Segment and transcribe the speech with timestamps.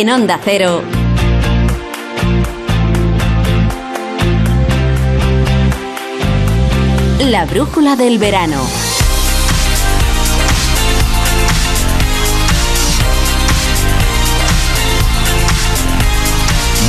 [0.00, 0.80] En Onda Cero.
[7.18, 8.62] La brújula del verano.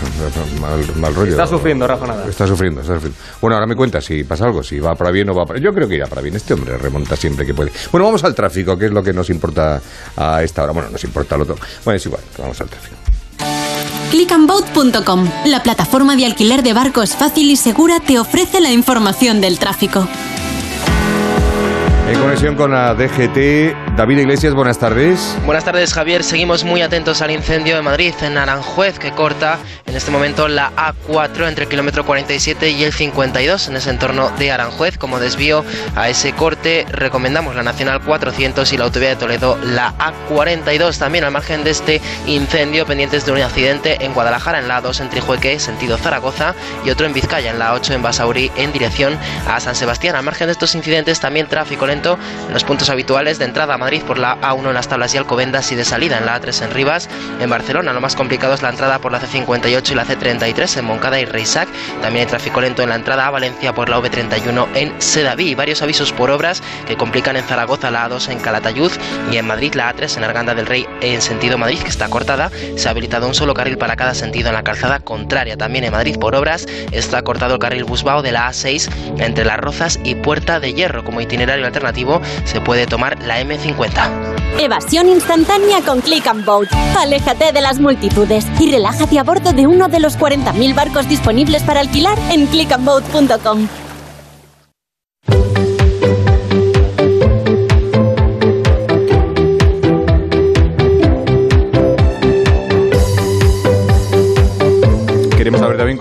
[0.59, 1.31] mal, mal rollo.
[1.31, 2.29] Está sufriendo, Rafa Nadal.
[2.29, 3.17] Está sufriendo, está sufriendo.
[3.41, 5.59] Bueno, ahora me cuenta si pasa algo, si va para bien o va para...
[5.59, 6.35] Yo creo que irá para bien.
[6.35, 7.71] Este hombre remonta siempre que puede.
[7.91, 9.81] Bueno, vamos al tráfico, que es lo que nos importa
[10.15, 10.73] a esta hora.
[10.73, 11.55] Bueno, nos importa lo otro.
[11.83, 12.95] Bueno, es igual, vamos al tráfico.
[14.11, 19.59] Clickandboat.com, la plataforma de alquiler de barcos fácil y segura, te ofrece la información del
[19.59, 20.07] tráfico.
[22.07, 25.35] En conexión con la DGT, David Iglesias, buenas tardes.
[25.43, 26.23] Buenas tardes, Javier.
[26.23, 29.57] Seguimos muy atentos al incendio de Madrid, en Aranjuez, que corta
[29.87, 34.29] en este momento la A4 entre el kilómetro 47 y el 52, en ese entorno
[34.37, 34.99] de Aranjuez.
[34.99, 35.65] Como desvío
[35.95, 40.99] a ese corte, recomendamos la Nacional 400 y la Autovía de Toledo, la A42.
[40.99, 45.01] También al margen de este incendio, pendientes de un accidente en Guadalajara, en la A2
[45.01, 46.53] en Trijueque, sentido Zaragoza,
[46.85, 49.17] y otro en Vizcaya, en la A8 en Basauri, en dirección
[49.47, 50.15] a San Sebastián.
[50.15, 53.77] Al margen de estos incidentes, también tráfico lento en los puntos habituales de entrada a
[53.77, 56.63] Madrid por la A1 en las tablas y Alcobendas y de salida en la A3
[56.63, 57.09] en Rivas.
[57.39, 60.85] En Barcelona lo más complicado es la entrada por la C58 y la C33 en
[60.85, 61.69] Moncada y Reisac.
[62.01, 65.55] También hay tráfico lento en la entrada a Valencia por la V31 en Sedaví.
[65.55, 68.91] Varios avisos por obras que complican en Zaragoza la A2 en Calatayud
[69.31, 72.51] y en Madrid la A3 en Arganda del Rey en sentido Madrid que está cortada.
[72.75, 75.55] Se ha habilitado un solo carril para cada sentido en la calzada contraria.
[75.55, 78.89] También en Madrid por obras está cortado el carril Busbao de la A6
[79.19, 81.84] entre Las Rozas y Puerta de Hierro como itinerario alternativo
[82.43, 84.35] se puede tomar la M50.
[84.59, 86.69] Evasión instantánea con Click and Boat.
[86.97, 91.63] Aléjate de las multitudes y relájate a bordo de uno de los 40.000 barcos disponibles
[91.63, 93.67] para alquilar en clickandboat.com.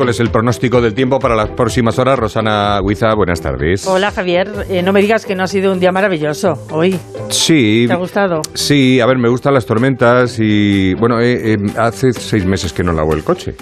[0.05, 2.19] cuál es el pronóstico del tiempo para las próximas horas.
[2.19, 3.87] Rosana Huiza, buenas tardes.
[3.87, 6.99] Hola Javier, Eh, no me digas que no ha sido un día maravilloso hoy.
[7.31, 7.87] Sí.
[7.87, 8.43] ¿Te ha gustado?
[8.53, 12.83] Sí, a ver, me gustan las tormentas y bueno, eh, eh, hace seis meses que
[12.83, 13.55] no lavo el coche.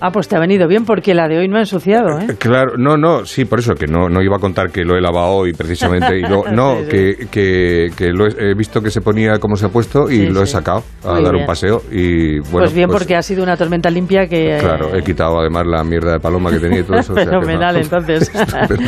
[0.00, 2.26] Ah, pues te ha venido bien porque la de hoy no ha ensuciado, ¿eh?
[2.38, 5.00] Claro, no, no, sí, por eso que no, no iba a contar que lo he
[5.00, 6.88] lavado hoy precisamente y luego, no, Sí, sí.
[6.90, 10.16] que, que, que lo he, he visto que se ponía como se ha puesto y
[10.20, 11.42] Sí, lo he sacado a Muy dar bien.
[11.42, 12.58] un paseo y bueno.
[12.60, 14.56] pues bien, porque ha sido una tormenta limpia que...
[14.56, 17.12] eh, Claro, he quitado además la mierda de paloma que tenía y todo eso.
[17.12, 17.30] o sea no.
[17.40, 18.30] Fenomenal, entonces.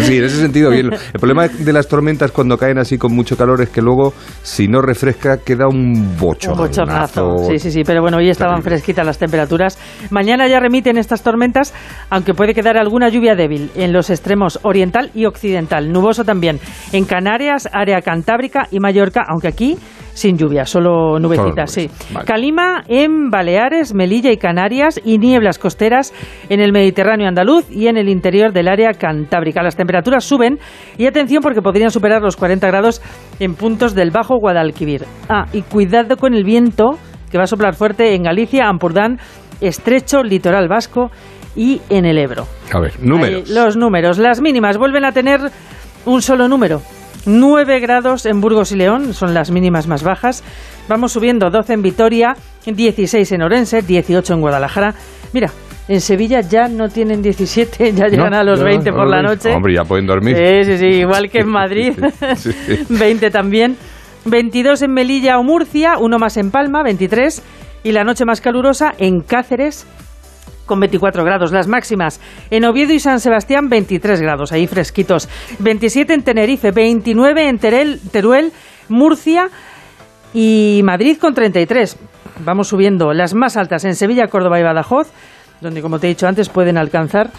[0.02, 0.90] Sí, en ese sentido bien.
[0.92, 4.66] El problema de las tormentas cuando caen así con mucho calor es que luego, si
[4.68, 6.52] no refresca, queda un bocho.
[6.52, 7.36] Un bochornazo.
[7.48, 7.82] Sí, sí, sí.
[7.84, 9.78] Pero bueno, hoy estaban fresquitas las temperaturas.
[10.10, 11.74] Mañana ya remiten estas tormentas,
[12.08, 15.92] aunque puede quedar alguna lluvia débil en los extremos oriental y occidental.
[15.92, 16.58] Nuboso también
[16.92, 19.76] en Canarias, área cantábrica y Mallorca, aunque aquí
[20.14, 21.88] sin lluvia, solo nubecitas, sí.
[22.12, 22.26] Vale.
[22.26, 26.12] Calima en Baleares, Melilla y Canarias y nieblas costeras
[26.48, 29.62] en el Mediterráneo andaluz y en el interior del área cantábrica.
[29.62, 30.58] Las temperaturas suben
[30.98, 33.02] y atención porque podrían superar los 40 grados
[33.40, 35.06] en puntos del Bajo Guadalquivir.
[35.28, 36.98] Ah, y cuidado con el viento
[37.30, 39.18] que va a soplar fuerte en Galicia, Ampurdán,
[39.66, 41.10] Estrecho, Litoral Vasco
[41.56, 42.46] y en el Ebro.
[42.72, 43.48] A ver, números.
[43.48, 44.18] Ahí, los números.
[44.18, 45.40] Las mínimas vuelven a tener
[46.06, 46.82] un solo número.
[47.26, 50.42] 9 grados en Burgos y León, son las mínimas más bajas.
[50.88, 52.34] Vamos subiendo 12 en Vitoria,
[52.66, 54.94] 16 en Orense, 18 en Guadalajara.
[55.32, 55.50] Mira,
[55.86, 59.22] en Sevilla ya no tienen 17, ya llegan No, a los ya, 20 por la
[59.22, 59.52] noche.
[59.52, 60.36] Hombre, ya pueden dormir.
[60.36, 61.92] Sí, sí, sí, igual que en Madrid.
[62.36, 62.78] Sí, sí.
[62.88, 63.76] 20 también.
[64.24, 67.42] 22 en Melilla o Murcia, uno más en Palma, 23,
[67.84, 69.86] y la noche más calurosa en Cáceres,
[70.66, 71.52] con 24 grados.
[71.52, 72.20] Las máximas
[72.50, 75.28] en Oviedo y San Sebastián, 23 grados, ahí fresquitos.
[75.58, 78.52] 27 en Tenerife, 29 en Terel, Teruel,
[78.88, 79.48] Murcia
[80.32, 81.96] y Madrid con 33.
[82.44, 83.12] Vamos subiendo.
[83.12, 85.08] Las más altas en Sevilla, Córdoba y Badajoz,
[85.60, 87.30] donde, como te he dicho antes, pueden alcanzar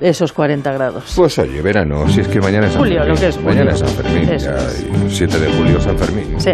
[0.00, 1.12] esos 40 grados.
[1.16, 3.14] Pues oye, verano, si es que mañana es San Julio, Fermín.
[3.14, 3.86] lo que es Mañana julio.
[3.86, 4.86] es San Fermín, Eso ya, es.
[5.12, 6.40] y 7 de julio San Fermín.
[6.40, 6.50] Sí.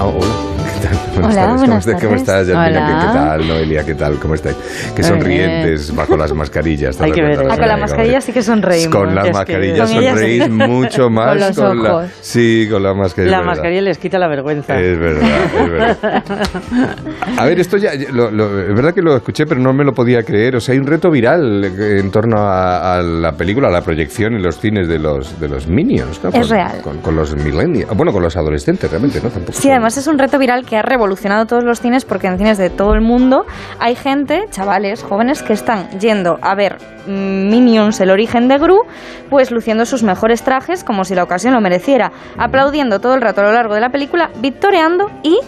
[0.00, 0.49] Hola.
[0.80, 0.96] ¿Qué tal?
[1.14, 1.46] Buenas Hola, tardes.
[1.46, 1.94] ¿Cómo buenas estás?
[2.02, 2.20] ¿Cómo tardes.
[2.22, 3.00] estás, Yasmina?
[3.00, 3.84] ¿Qué, tal, Noelia?
[3.84, 4.18] ¿Qué tal?
[4.18, 4.56] ¿Cómo estáis?
[4.96, 7.00] Qué Muy sonrientes bajo las mascarillas.
[7.00, 7.32] Hay que ver.
[7.32, 8.94] Ah, con la Noelia, mascarilla como sí que sonreímos.
[8.96, 11.36] Con las que mascarillas con sonreís mucho más.
[11.36, 12.10] los la, ojos.
[12.20, 13.38] sí, con la mascarilla.
[13.38, 14.78] La mascarilla les quita la vergüenza.
[14.80, 15.28] Es verdad,
[15.64, 16.24] es verdad.
[17.38, 19.92] A ver, esto ya, lo- lo- es verdad que lo escuché, pero no me lo
[19.92, 20.56] podía creer.
[20.56, 24.34] O sea, hay un reto viral en torno a, a la película, a la proyección
[24.34, 26.20] en los cines de los, de los Minions.
[26.22, 26.30] ¿no?
[26.30, 26.80] Es Con- real.
[26.82, 27.94] Con, con los millennials.
[27.96, 29.28] Bueno, con los adolescentes, realmente, ¿no?
[29.30, 32.26] Tampoco Sí, son- además es un reto viral que ha revolucionado todos los cines porque
[32.26, 33.46] en cines de todo el mundo
[33.78, 38.84] hay gente, chavales, jóvenes, que están yendo a ver mm, Minions, el origen de Gru,
[39.28, 43.40] pues luciendo sus mejores trajes como si la ocasión lo mereciera, aplaudiendo todo el rato
[43.40, 45.38] a lo largo de la película, victoreando y,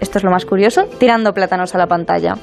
[0.00, 2.36] esto es lo más curioso, tirando plátanos a la pantalla.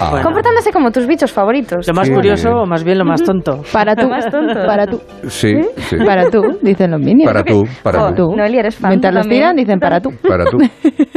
[0.00, 0.24] Ah, Bueno.
[0.24, 1.86] Comportándose como tus bichos favoritos.
[1.86, 3.62] Lo más Qué curioso, o más bien lo más tonto.
[3.72, 4.54] Para tú, Más tonto.
[4.66, 5.96] para tú, Sí, sí.
[6.04, 7.30] para tú, dicen los minions.
[7.32, 8.34] Para tú, para Oh, tú.
[8.36, 10.10] Noelia, eres fan Mientras los tiran, dicen para tú.
[10.26, 10.58] Para tú.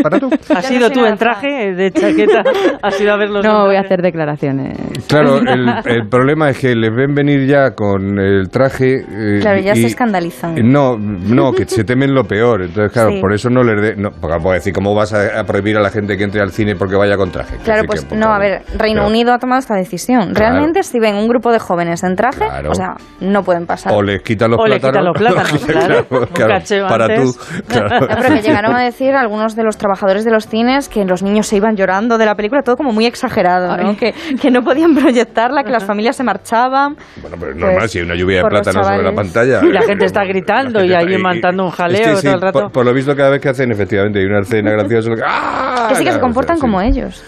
[0.02, 0.30] Para tú.
[0.56, 2.44] ¿Has sido no tú en traje de chaqueta?
[2.82, 3.46] ¿Has ido a verlos?
[3.46, 3.86] No voy a traje?
[3.86, 4.78] hacer declaraciones.
[5.08, 8.98] Claro, el, el problema es que les ven venir ya con el traje.
[9.02, 10.56] eh, Claro, ya y- se escandalizan.
[10.72, 12.62] No, no, que se temen lo peor.
[12.64, 13.20] Entonces, claro, Sí.
[13.22, 13.96] por eso no les de.
[13.96, 16.52] No, porque puedo decir, ¿cómo vas a, a prohibir a la gente que entre al
[16.52, 17.58] cine porque vaya con traje?
[17.64, 18.44] Claro, sí, pues que, no, a favor.
[18.50, 20.34] Ver, Reino Pero- Unido ha tomado esta decisión.
[20.34, 20.54] Claro.
[20.56, 22.72] Realmente, si ven un grupo de jóvenes en traje, Claro.
[22.72, 23.94] o sea, no pueden pasar.
[23.94, 24.90] O les quitan los O plátanos.
[24.92, 26.28] quitan los plátanos, claro.
[26.34, 27.38] Claro, para antes.
[27.38, 27.64] tú.
[27.68, 28.00] Claro.
[28.02, 31.24] No, pero que llegaron a decir algunos de los trabajadores de los cines que los
[31.24, 33.96] niños se iban llorando de la película, todo como muy exagerado, ¿no?
[33.98, 36.96] Que, que no podían proyectarla, que las familias se marchaban.
[37.22, 39.62] Bueno, pero es normal, Pues, si hay una lluvia de plátanos sobre la pantalla.
[39.64, 42.36] Y la gente está gritando gente y ahí montando un jaleo es que sí, todo
[42.36, 42.60] el rato.
[42.62, 45.12] Por, por lo visto, cada vez que hacen, efectivamente, hay una escena graciosa.
[45.26, 45.86] ¡ah!
[45.90, 46.88] Que sí que se comportan o sea, como sí.
[46.88, 47.24] ellos.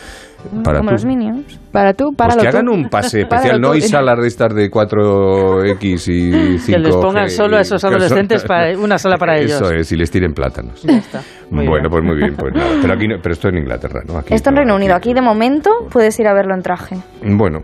[0.63, 0.93] Para como tú.
[0.95, 1.59] los minions.
[1.71, 4.69] Para tú, para Pues que hagan un pase especial, no hay salas de estas de
[4.69, 9.51] 4X y 5 Que les pongan solo a esos adolescentes para- una sala para ellos.
[9.61, 10.81] Eso es, y les tiren plátanos.
[10.83, 11.21] Ya está.
[11.49, 11.91] Muy bueno, bien.
[11.91, 12.69] pues muy bien, pues nada.
[12.81, 14.17] Pero, aquí no- pero esto en Inglaterra, ¿no?
[14.17, 14.95] Aquí Esto en no, Reino Unido.
[14.95, 16.97] Aquí, de momento, puedes ir a verlo en traje.
[17.23, 17.59] Bueno,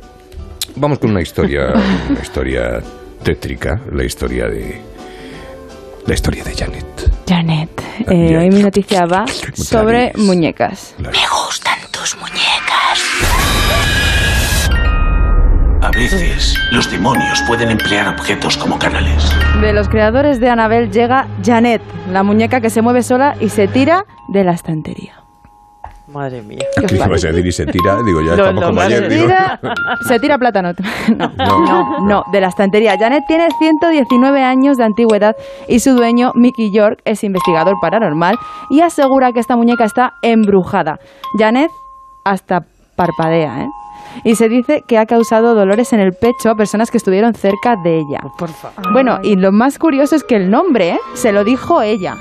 [0.76, 1.74] vamos con una historia,
[2.10, 2.80] una historia
[3.24, 4.82] tétrica, la historia de
[6.06, 6.86] la historia de Janet.
[7.28, 7.70] Janet,
[8.08, 9.26] Ah, eh, hoy mi noticia va
[9.56, 10.22] sobre Clarice.
[10.22, 10.96] muñecas.
[15.82, 19.32] A veces, los demonios pueden emplear objetos como canales.
[19.62, 21.82] De los creadores de Annabelle llega Janet,
[22.12, 25.14] la muñeca que se mueve sola y se tira de la estantería.
[26.08, 26.60] Madre mía.
[26.80, 27.28] ¿Qué os ¿Qué vas parece?
[27.28, 27.48] a decir?
[27.48, 29.04] Y se tira, digo, ya estamos lo como más ayer.
[29.04, 29.28] Se de- digo.
[29.28, 29.60] tira,
[30.08, 30.72] se tira plátano.
[31.16, 31.60] No, No.
[31.66, 32.96] no, no, de la estantería.
[32.98, 35.36] Janet tiene 119 años de antigüedad
[35.68, 38.36] y su dueño, Mickey York, es investigador paranormal
[38.70, 40.98] y asegura que esta muñeca está embrujada.
[41.38, 41.70] Janet
[42.24, 42.62] hasta
[42.96, 43.68] parpadea, ¿eh?
[44.24, 47.76] Y se dice que ha causado dolores en el pecho a personas que estuvieron cerca
[47.84, 48.20] de ella.
[48.38, 48.92] Por favor.
[48.94, 51.00] Bueno, y lo más curioso es que el nombre ¿eh?
[51.14, 52.16] se lo dijo ella.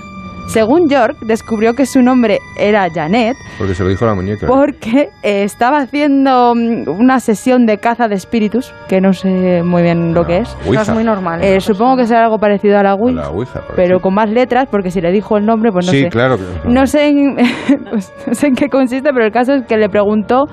[0.49, 4.47] Según York, descubrió que su nombre era Janet Porque se lo dijo la muñeca.
[4.47, 9.83] porque eh, estaba haciendo mm, una sesión de caza de espíritus, que no sé muy
[9.83, 10.57] bien lo que es.
[10.63, 10.83] No Ouija.
[10.83, 11.43] es muy normal.
[11.43, 14.15] Eh, supongo que será algo parecido a la A Ouija, la Ouija, por pero con
[14.15, 16.09] más letras, porque si le dijo el nombre, pues no sí, sé.
[16.11, 16.37] claro.
[16.37, 17.35] que- No sé, en,
[17.91, 20.45] pues, no sé en qué consiste, pero el caso es que le preguntó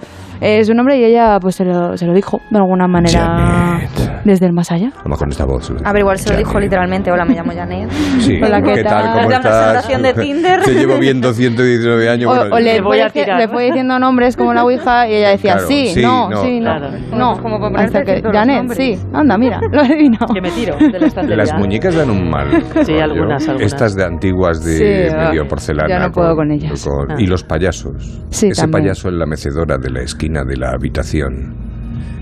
[0.44, 4.22] eh, su nombre y ella pues se lo, se lo dijo de alguna manera Janet.
[4.26, 4.90] desde el más allá.
[5.00, 5.72] A lo mejor en esta voz.
[5.84, 7.12] A ver, igual se lo dijo literalmente.
[7.12, 7.90] Hola, me llamo Janet.
[8.20, 9.14] Sí, Hola, ¿qué ¿qué tal?
[9.14, 9.42] ¿Cómo La estás?
[9.42, 10.62] presentación de Tinder.
[10.66, 12.32] Te llevo viendo 119 años.
[12.32, 13.40] O, bueno, o le, voy a tirar.
[13.40, 16.44] le fue diciendo nombres como la Ouija y ella decía Claro, sí, sí, no, no.
[16.44, 16.90] sí, no, Claro.
[17.16, 17.34] no.
[17.42, 18.78] Como para ponerte Hasta que, todos los Janet, nombres.
[18.78, 20.34] sí, anda, mira, lo he adivinado.
[20.34, 21.38] Que me tiro de la estantería.
[21.44, 22.50] Las muñecas dan un mal.
[22.86, 23.04] Sí, rollo.
[23.04, 23.74] algunas, algunas.
[23.74, 24.74] Estas de antiguas de
[25.10, 25.88] Sí, medio porcelana.
[25.90, 26.84] ya no puedo con ellas.
[26.86, 27.16] con- Ah.
[27.18, 28.22] Y los payasos.
[28.30, 28.84] Sí, Ese también.
[28.84, 31.54] payaso en la mecedora de la esquina de la habitación.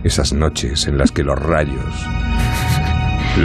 [0.04, 2.08] Esas noches en las que los rayos,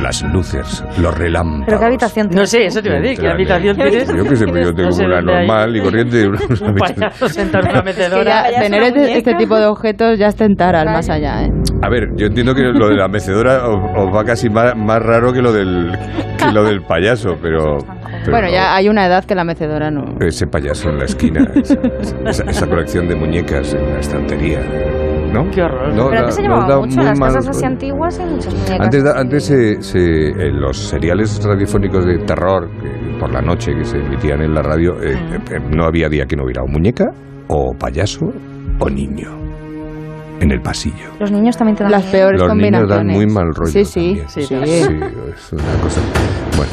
[0.03, 1.65] las luces, los relámpagos.
[1.67, 2.51] ¿Pero qué habitación No tienes?
[2.51, 3.21] sé, eso te iba a decir.
[3.21, 4.09] ¿Qué habitación en- tienes?
[4.17, 6.27] Yo que sé, pues yo tengo No una normal y corriente.
[6.29, 6.97] una- una Un habitación.
[7.01, 8.25] payaso sentado en una Que mecedora.
[8.25, 11.09] ya Vaya, es tener una este, este tipo de objetos ya es tentar al más
[11.09, 11.53] allá, ¿eh?
[11.83, 15.01] A ver, yo entiendo que lo de la mecedora os, os va casi más, más
[15.01, 15.97] raro que lo del
[16.39, 17.79] que lo del payaso, pero
[18.25, 20.17] Pero Bueno, no, ya hay una edad que la mecedora no.
[20.21, 21.77] Ese payaso en la esquina, esa,
[22.27, 24.61] esa- esa colección de muñecas en la estantería,
[25.45, 25.51] ¿no?
[25.51, 25.89] Qué horror.
[25.95, 28.55] No, Pero da- antes se llevaba da mucho, las mal casas así antiguas hay muchas
[28.55, 28.81] muñecas.
[28.81, 33.73] Antes, da- antes se, se- en los seriales radiofónicos de terror que por la noche
[33.75, 36.67] que se emitían en la radio, eh, eh, no había día que no hubiera o
[36.67, 37.05] muñeca,
[37.49, 38.27] o payaso,
[38.79, 39.31] o niño
[40.41, 41.13] en el pasillo.
[41.19, 42.13] Los niños también te dan Las miedo.
[42.13, 43.07] peores Los niños combinaciones.
[43.07, 43.73] dan muy mal rollo.
[43.73, 44.07] Sí, sí.
[44.17, 44.29] también.
[44.29, 44.55] Sí, sí.
[45.35, 46.01] es una cosa.
[46.59, 46.73] Bueno,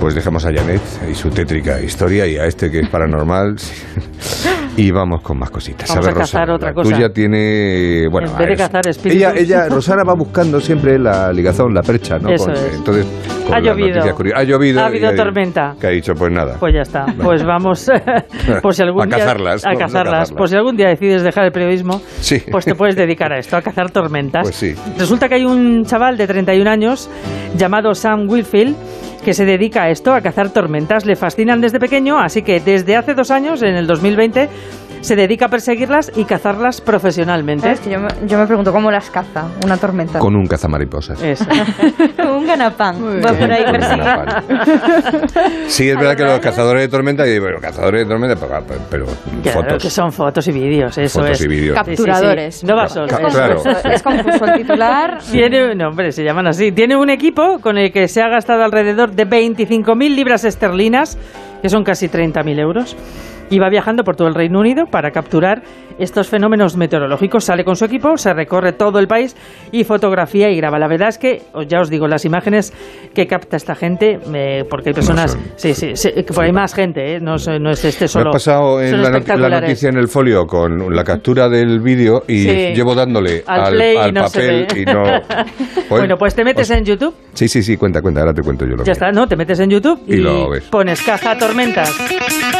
[0.00, 3.56] pues dejamos a Janet y su tétrica historia y a este que es paranormal.
[4.76, 5.86] Y vamos con más cositas.
[5.90, 6.90] Vamos ver, a cazar Rosana, otra cosa.
[6.94, 8.08] tuya tiene.
[8.10, 8.82] Bueno, En vez de cazar.
[9.04, 12.30] Ella, ella, Rosana va buscando siempre la ligazón, la percha, ¿no?
[12.30, 12.74] Eso Con- es.
[12.76, 13.06] Entonces,
[13.46, 14.00] con Ha llovido.
[14.34, 14.80] Ha llovido.
[14.80, 15.74] Ha habido tormenta.
[15.78, 16.56] Que ha dicho, pues nada.
[16.58, 17.04] Pues ya está.
[17.22, 17.90] Pues vamos,
[18.62, 20.32] por si algún A día- cazarlas, a cazarlas.
[20.32, 22.42] Por si algún día decides dejar el periodismo, Sí.
[22.50, 24.42] pues te puedes dedicar a esto, a cazar tormentas.
[24.44, 24.74] Pues sí.
[24.98, 27.10] Resulta que hay un chaval de 31 años
[27.56, 28.74] llamado Sam Wilfield
[29.24, 31.06] que se dedica a esto, a cazar tormentas.
[31.06, 34.48] Le fascinan desde pequeño, así que desde hace dos años, en el 2020,
[35.02, 37.64] se dedica a perseguirlas y cazarlas profesionalmente.
[37.64, 37.80] ¿Sabes?
[37.80, 40.18] Que yo, me, yo me pregunto cómo las caza una tormenta.
[40.18, 41.20] Con un cazamariposas.
[41.22, 41.44] Eso.
[42.34, 42.98] un ganapán.
[43.00, 43.38] Muy Va bien.
[43.40, 44.42] por ahí Con.
[45.68, 49.06] Sí, es verdad que los cazadores de tormenta, y bueno, cazadores de tormenta, pero, pero
[49.42, 49.82] Claro, fotos.
[49.82, 51.44] que son fotos y vídeos, eso Fotos es.
[51.44, 51.78] y vídeos.
[51.78, 51.96] Sí, sí, sí.
[51.96, 52.64] Capturadores.
[52.64, 53.06] No va solo.
[53.08, 53.28] Ca- eso.
[53.28, 53.54] claro.
[53.62, 55.18] Confuso, Es confuso el titular.
[55.30, 56.72] Tiene, no, hombre, se llaman así.
[56.72, 61.18] Tiene un equipo con el que se ha gastado alrededor de 25.000 libras esterlinas,
[61.60, 62.96] que son casi 30.000 euros.
[63.52, 65.60] Y va viajando por todo el Reino Unido para capturar
[66.02, 67.44] estos fenómenos meteorológicos.
[67.44, 69.36] Sale con su equipo, se recorre todo el país
[69.70, 70.78] y fotografía y graba.
[70.78, 72.72] La verdad es que, ya os digo, las imágenes
[73.14, 75.32] que capta esta gente, eh, porque hay personas.
[75.32, 78.04] son- sí, sí, sí, que por hay más gente, eh, no, es- no es este
[78.04, 78.30] Me solo.
[78.30, 79.60] ha pasado en la, not- la espectaculares.
[79.62, 82.48] noticia en el folio con la captura del vídeo y Sí.
[82.74, 85.02] llevo dándole Al al, play y al no se papel y no.
[85.90, 87.14] bueno, pues te metes en YouTube.
[87.34, 88.92] Sí, sí, sí, cuenta, cuenta, ahora te cuento yo lo Ya mío.
[88.92, 89.26] está, ¿no?
[89.26, 90.64] Te metes en YouTube y, Y lo ves.
[90.64, 91.90] pones caza tormentas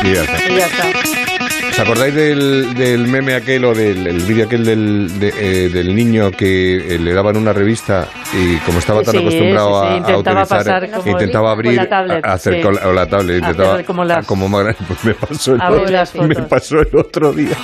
[0.02, 0.48] Y ya está.
[0.50, 1.31] y ya está.
[1.72, 5.94] ¿Os acordáis del, del meme aquel o del el vídeo aquel del, de- eh, del
[5.94, 10.12] niño que eh, le daban una revista y como estaba tan Sí, acostumbrado sí, sí,
[10.12, 13.38] a- a, utilizar, intentaba abrir, la tablet, a- a hacer con, la- o la tablet,
[13.38, 16.96] intentaba Hacer como las- como más grande, pues me pasó el, otro, me pasó el
[16.96, 17.56] otro día,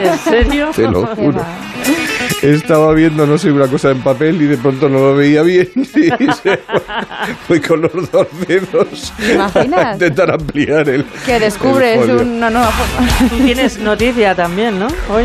[0.00, 0.70] ¿En serio?
[0.76, 1.40] te lo juro.
[2.44, 5.68] Estaba viendo, no sé, una cosa en papel y de pronto no lo veía bien
[5.76, 6.58] y se
[7.46, 9.12] fue con los dos dedos
[9.54, 12.20] a intentar ampliar el Que el descubres folio.
[12.22, 13.28] una nueva forma.
[13.30, 14.88] Tú tienes noticia también, ¿no?
[15.10, 15.24] Hoy.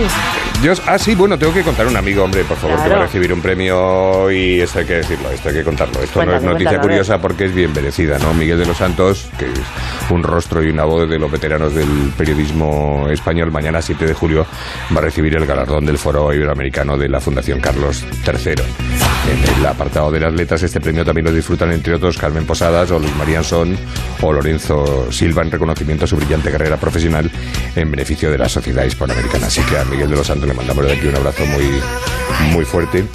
[0.63, 2.95] Yo, ah, sí, bueno, tengo que contar a un amigo, hombre, por favor, que Claro.
[2.97, 6.01] va a recibir un premio y esto hay que decirlo, esto hay que contarlo.
[6.03, 8.33] Esto no es noticia curiosa porque es bien merecida, ¿no?
[8.33, 9.59] Miguel de los Santos, que es
[10.09, 14.45] un rostro y una voz de los veteranos del periodismo español, mañana 7 de julio
[14.93, 18.63] va a recibir el galardón del Foro Iberoamericano de la Fundación Carlos III.
[19.31, 22.89] En el apartado de las letras, este premio también lo disfrutan, entre otros, Carmen Posadas
[22.91, 23.77] o Luis María Son
[24.21, 27.29] o Lorenzo Silva en reconocimiento a su brillante carrera profesional
[27.75, 29.47] en beneficio de la sociedad hispanoamericana.
[29.47, 31.81] Así que a Miguel de los Santos le mandamos de aquí un abrazo muy,
[32.53, 33.05] muy fuerte.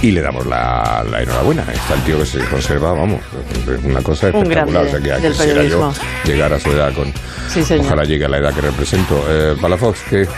[0.00, 1.64] Y le damos la, la enhorabuena.
[1.72, 3.20] Está el tío que se conserva, vamos,
[3.66, 4.84] es una cosa Un espectacular.
[4.84, 5.92] grande o sea, que del quisiera yo periodismo.
[6.24, 7.12] llegar a su edad con...
[7.48, 7.86] Sí, señor.
[7.86, 9.24] Ojalá llegue a la edad que represento.
[9.28, 10.28] Eh, Palafox, que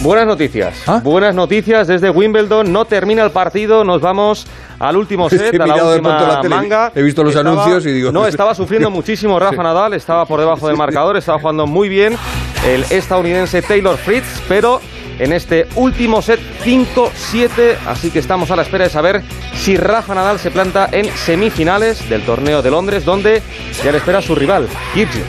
[0.00, 0.74] Buenas noticias.
[0.86, 1.00] ¿Ah?
[1.04, 2.72] Buenas noticias desde Wimbledon.
[2.72, 3.84] No termina el partido.
[3.84, 4.46] Nos vamos
[4.78, 6.92] al último set, he a la última la tele, manga.
[6.94, 9.92] he visto los anuncios y digo- No, estaba sufriendo muchísimo Rafa Nadal.
[9.92, 11.18] Estaba por debajo del marcador.
[11.18, 12.16] Estaba jugando muy bien
[12.66, 14.40] el estadounidense Taylor Fritz.
[14.48, 14.80] Pero
[15.20, 17.76] en este último set 5-7.
[17.86, 19.22] Así que estamos a la espera de saber
[19.56, 23.42] si Rafa Nadal se planta en semifinales del torneo de Londres, donde
[23.84, 25.26] ya le espera su rival, Kyrgios.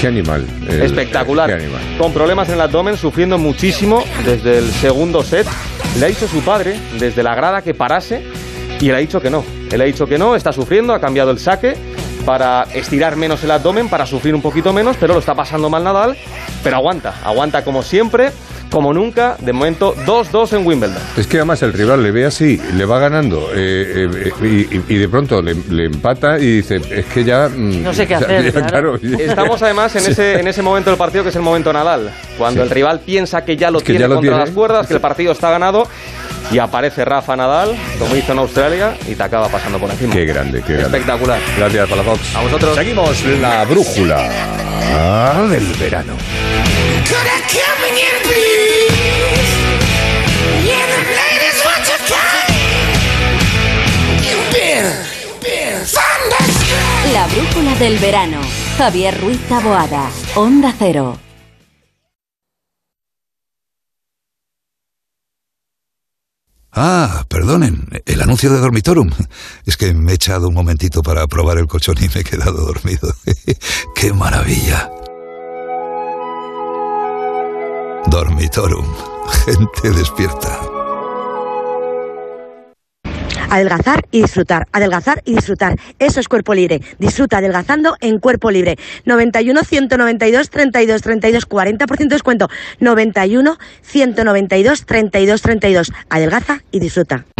[0.00, 0.46] qué animal.
[0.68, 1.48] el- Espectacular.
[1.48, 1.80] Qué animal.
[1.98, 5.46] Con problemas en el abdomen, sufriendo muchísimo desde el segundo set.
[5.98, 8.22] Le ha dicho su padre desde la grada que parase
[8.80, 9.44] y él ha dicho que no.
[9.72, 11.74] Él ha dicho que no, está sufriendo, ha cambiado el saque
[12.24, 15.82] para estirar menos el abdomen, para sufrir un poquito menos, pero lo está pasando mal
[15.82, 16.16] Nadal,
[16.62, 18.30] pero aguanta, aguanta como siempre,
[18.70, 20.96] como nunca, de momento 2-2 en Wimbledon.
[21.16, 24.08] Es que además el rival le ve así, le va ganando eh,
[24.42, 27.48] eh, y, de pronto le, le empata y dice, es que ya...
[27.48, 28.96] mm, No sé qué hacer, ya, claro.
[28.96, 32.60] Estamos además en ese, en ese momento del partido que es el momento Nadal, cuando
[32.62, 32.68] Sí.
[32.68, 34.44] el rival piensa que ya lo Es que tiene ya lo contra tiene.
[34.46, 35.86] las cuerdas, que el partido está ganado
[36.52, 40.12] y aparece Rafa Nadal, como hizo en Australia, y te acaba pasando por encima.
[40.14, 40.96] Qué grande, qué grande.
[40.98, 41.38] Espectacular.
[41.58, 42.36] Gracias, Palafox.
[42.36, 42.74] A vosotros.
[42.76, 44.28] Seguimos la brújula
[45.48, 46.14] del verano.
[57.32, 58.40] Brújula del verano.
[58.76, 60.10] Javier Ruiz Taboada.
[60.34, 61.18] Onda Cero.
[66.72, 69.10] Ah, perdonen, el anuncio de Dormitorum.
[69.66, 72.64] Es que me he echado un momentito para probar el colchón y me he quedado
[72.64, 73.12] dormido.
[73.94, 74.88] ¡Qué maravilla!
[78.06, 78.86] Dormitorum.
[79.44, 80.69] Gente despierta.
[83.50, 85.76] Adelgazar y disfrutar, adelgazar y disfrutar.
[85.98, 86.80] Eso es cuerpo libre.
[86.98, 88.78] Disfruta adelgazando en cuerpo libre.
[89.04, 92.48] 91 192 32 32 40% de descuento.
[92.78, 95.92] 91 192 32 32.
[96.08, 97.24] Adelgaza y disfruta.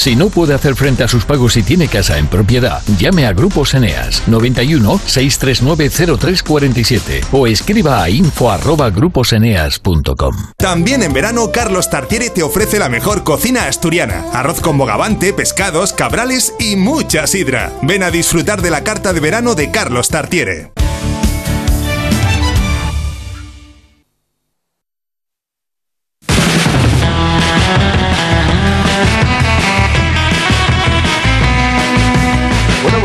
[0.00, 3.34] Si no puede hacer frente a sus pagos y tiene casa en propiedad, llame a
[3.34, 10.36] Grupos Eneas 91 639 0347 o escriba a info@gruposeneas.com.
[10.56, 15.92] También en verano, Carlos Tartiere te ofrece la mejor cocina asturiana: arroz con bogavante, pescados,
[15.92, 17.70] cabrales y mucha sidra.
[17.82, 20.72] Ven a disfrutar de la carta de verano de Carlos Tartiere.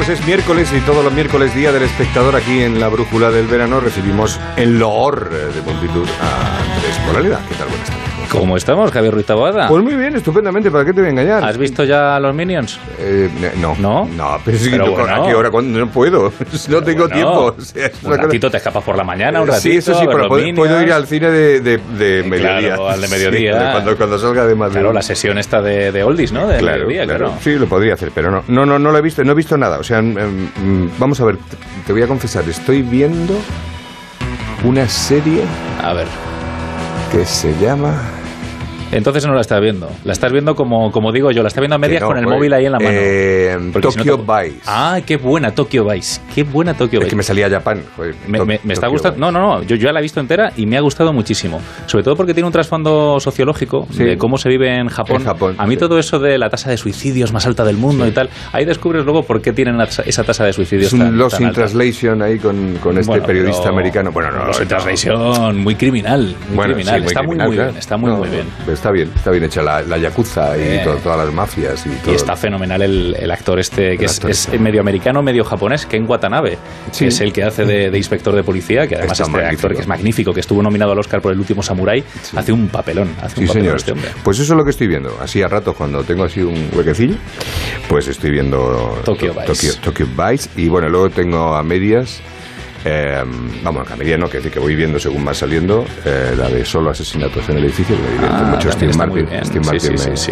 [0.06, 3.48] Pues es miércoles y todos los miércoles, día del espectador, aquí en la Brújula del
[3.48, 7.40] Verano, recibimos en loor de multitud a Andrés Moralidad.
[7.50, 7.70] ¿Qué tal?
[7.70, 8.15] Buenas tardes.
[8.38, 9.68] ¿Cómo estamos, Javier Ruiz Taboada?
[9.68, 10.70] Pues muy bien, estupendamente.
[10.70, 11.44] ¿Para qué te voy a engañar?
[11.44, 12.80] ¿Has visto ya los Minions?
[13.00, 13.76] Eh, no.
[13.80, 14.06] ¿No?
[14.06, 15.24] No, pero sí, Pero no, bueno.
[15.24, 15.50] ¿a qué hora?
[15.50, 15.80] ¿Cuándo?
[15.80, 16.32] No puedo.
[16.70, 17.56] No tengo Bueno, tiempo.
[17.58, 19.62] O sea, es un ratito te escapas por la mañana, un ratito.
[19.70, 22.60] Sí, eso sí, pero puedo, ir al cine de, de, de mediodía.
[22.76, 23.72] Claro, al de Sí, mediodía.
[23.72, 24.74] cuando, cuando salga de Madrid.
[24.74, 26.48] Claro, la sesión esta de, de Oldies, ¿no?
[26.48, 27.26] De Claro, mediodía, claro.
[27.28, 27.42] claro.
[27.42, 28.44] Sí, lo podría hacer, pero no.
[28.48, 29.78] No, no, no lo he visto, no he visto nada.
[29.80, 31.38] O sea, mm, mm, vamos a ver,
[31.86, 33.36] te voy a confesar, estoy viendo
[34.64, 35.44] una serie
[35.84, 36.08] A ver.
[37.12, 38.02] que se llama
[38.98, 39.90] Entonces no la estás viendo.
[40.04, 42.26] La estás viendo como, como digo yo, la estás viendo a medias no, con el
[42.26, 42.90] móvil ahí en la mano.
[42.92, 44.60] Eh, Porque si no Tokyo te- Vice.
[44.66, 46.22] Ah, qué buena Tokyo Vice.
[46.34, 47.50] Qué buena Tokyo Es que me salía
[47.96, 49.20] joder, Me, To- me- me está gustando.
[49.20, 49.62] No, no, no.
[49.64, 51.60] Yo, yo ya la he visto entera y me ha gustado muchísimo.
[51.86, 54.04] Sobre todo porque tiene un trasfondo sociológico Sí.
[54.04, 55.18] de cómo se vive en Japón.
[55.22, 55.80] En Japón, a mí sí.
[55.80, 59.04] todo eso de la tasa de suicidios más alta del mundo y tal, ahí descubres
[59.06, 61.62] luego por qué tienen esa tasa de suicidios Es un tan, Lost tan in alta.
[61.62, 64.12] Translation ahí con, con este Bueno, periodista pero- americano.
[64.12, 64.68] Bueno, no, Lost in.
[64.68, 66.22] Translation, muy criminal.
[66.48, 67.00] Muy Bueno, criminal.
[67.02, 67.72] muy está criminal, muy, muy claro.
[67.72, 67.80] bien.
[67.80, 68.46] Está muy, No, muy bien.
[68.86, 70.82] Está bien, está bien hecha la, la yakuza y Eh.
[70.84, 72.12] to- todas las mafias y todo.
[72.12, 74.60] Y está fenomenal el, el actor este, que El es, actor es este.
[74.60, 76.60] medio americano, medio japonés, Ken Watanabe,
[76.92, 77.06] Sí.
[77.06, 79.74] que es el que hace de, de inspector de policía, que además Está este actor
[79.74, 82.04] que es magnífico, que estuvo nominado al Oscar por el último Samurai,
[82.36, 84.10] hace un papelón, hace Sí, un papelón este hombre.
[84.24, 85.18] Pues eso es lo que estoy viendo.
[85.20, 87.16] Así a ratos, cuando tengo así un huequecillo,
[87.90, 89.72] pues estoy viendo Tokyo To- Vice.
[89.82, 90.50] Tokyo, Tokyo Vice.
[90.58, 92.22] Y bueno, luego tengo a medias.
[92.86, 93.24] Eh,
[93.64, 96.64] vamos, a medias no, que decir que voy viendo según va saliendo eh, la de
[96.64, 99.28] solo asesinatos en el edificio, que Ah, mucho Steve Martin.
[99.44, 100.32] Steve Martin sí, me, sí, sí.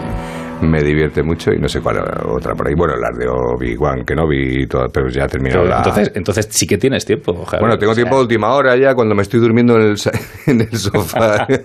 [0.61, 2.73] Me divierte mucho y no sé cuál otra por ahí.
[2.75, 5.77] Bueno, las de Obi-Wan Kenobi y todo, pero ya ha terminado la...
[5.77, 7.59] entonces, entonces sí que tienes tiempo, Javier.
[7.61, 9.97] Bueno, tengo O sea, tiempo a última hora ya cuando me estoy durmiendo en el,
[10.47, 11.47] en el sofá.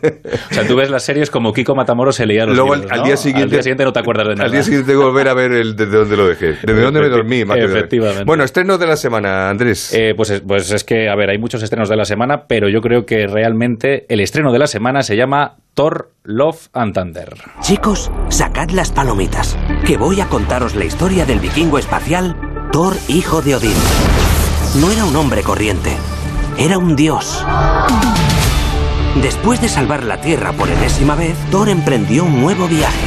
[0.51, 2.93] O sea, tú ves las series como Kiko Matamoros se leía los Luego al- libros,
[2.93, 3.07] al ¿no?
[3.07, 4.45] día siguiente- Al día siguiente no te acuerdas de nada.
[4.47, 6.55] Al día siguiente tengo que volver a ver el, desde dónde lo dejé.
[6.63, 8.25] Desde dónde me dormí, más Efectivamente.
[8.25, 9.93] Bueno, estreno de la semana, Andrés.
[9.95, 12.69] Eh, pues, es, pues es que, a ver, hay muchos estrenos de la semana, pero
[12.69, 17.33] yo creo que realmente el estreno de la semana se llama Thor, Love and Thunder.
[17.61, 22.37] Chicos, sacad las palomitas, que voy a contaros la historia del vikingo espacial
[22.73, 23.77] Thor, hijo de Odín.
[24.81, 25.97] No era un hombre corriente,
[26.59, 27.45] era un dios.
[29.23, 33.07] Después de salvar la Tierra por enésima vez, Thor emprendió un nuevo viaje.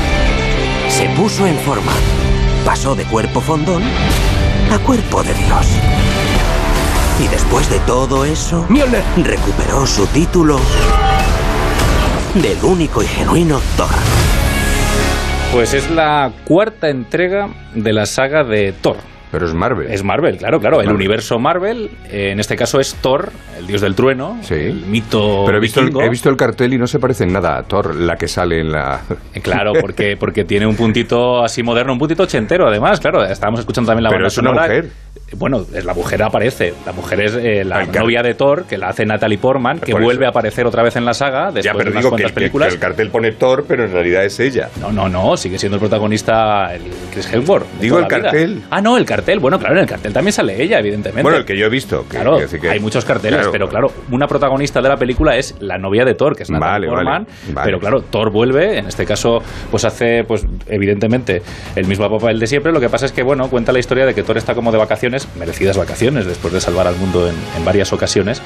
[0.88, 1.92] Se puso en forma.
[2.64, 3.84] Pasó de cuerpo fondón
[4.72, 5.68] a cuerpo de dios.
[7.22, 8.66] Y después de todo eso,
[9.18, 10.58] recuperó su título
[12.36, 13.88] del único y genuino Thor.
[15.54, 18.96] Pues es la cuarta entrega de la saga de Thor.
[19.32, 19.90] Pero es Marvel.
[19.90, 20.82] Es Marvel, claro, claro.
[20.82, 25.44] El universo Marvel, eh, en este caso es Thor, el dios del trueno, el mito
[25.46, 26.04] Pero he visto, el, vikingo.
[26.06, 28.60] he visto el cartel y no se parece en nada a Thor, la que sale
[28.60, 29.00] en la...
[29.34, 33.24] Eh, Claro, porque, porque tiene un puntito así moderno, un puntito ochentero, además, claro.
[33.24, 34.68] Estábamos escuchando también la Pero banda es una sonora.
[34.68, 34.90] mujer.
[35.38, 36.74] Bueno, la mujer aparece.
[36.86, 40.02] La mujer es eh, la novia de Thor, que la hace Natalie Portman, que Por
[40.02, 40.28] vuelve eso.
[40.28, 42.32] a aparecer otra vez en la saga después Ya, pero de unas digo que, cuantas
[42.32, 42.68] que- películas.
[42.70, 44.70] que el cartel pone Thor, pero en realidad es ella.
[44.80, 46.82] No, no, no, sigue siendo el protagonista el
[47.14, 47.66] Chris Hemsworth.
[47.80, 48.22] Digo el vida.
[48.22, 48.62] cartel.
[48.70, 49.40] Ah, no, el cartel.
[49.40, 51.22] Bueno, claro, en el cartel también sale ella, evidentemente.
[51.24, 52.04] Bueno, el que yo he visto.
[52.04, 55.56] que- Claro, que- hay muchos carteles, Claro, pero claro, una protagonista de la película es
[55.60, 57.24] la novia de Thor, que es Natalie Vale, Portman.
[57.26, 57.66] vale, vale.
[57.66, 61.42] Pero claro, Thor vuelve, en este caso, pues hace, pues evidentemente,
[61.76, 62.72] el mismo papel de siempre.
[62.72, 64.78] Lo que pasa es que, bueno, cuenta la historia de que Thor está como de
[64.78, 68.42] vacaciones, merecidas vacaciones, después de salvar al mundo en, varias ocasiones.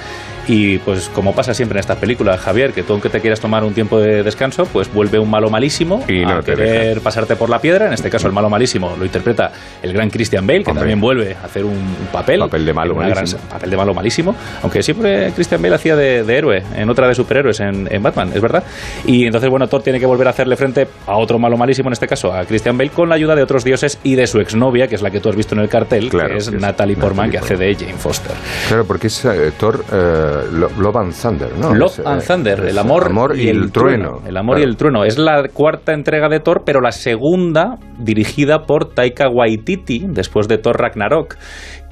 [0.47, 3.63] Y pues como pasa siempre en estas películas, Javier, que tú aunque te quieras tomar
[3.63, 7.36] un tiempo de descanso, pues vuelve un malo malísimo Y no a te querer pasarte
[7.36, 7.88] por la piedra.
[7.88, 10.81] En este caso, el malo malísimo lo interpreta el gran Christian Bale, que Hombre.
[10.81, 12.39] también vuelve a hacer un, un papel.
[12.39, 13.41] Papel de malo una gran- malísimo.
[13.49, 14.36] papel de malo malísimo.
[14.62, 18.31] Aunque siempre Christian Bale hacía de, de héroe en otra de superhéroes en, en Batman,
[18.34, 18.63] es verdad.
[19.05, 21.93] Y entonces, bueno, Thor tiene que volver a hacerle frente a otro malo malísimo, en
[21.93, 24.88] este caso a Christian Bale, con la ayuda de otros dioses y de su exnovia,
[24.88, 26.62] que es la que tú has visto en el cartel, Claro, que es que es
[26.62, 28.31] Natalie Portman, que hace de Jane Foster.
[28.67, 31.74] Claro, porque es eh, Thor, eh, Love and Thunder, ¿no?
[31.74, 34.21] Love Es, and eh, Thunder, es el amor, y, el trueno.
[34.26, 35.04] El amor y el trueno.
[35.04, 40.58] Es la cuarta entrega de Thor, pero la segunda dirigida por Taika Waititi, después de
[40.58, 41.36] Thor Ragnarok.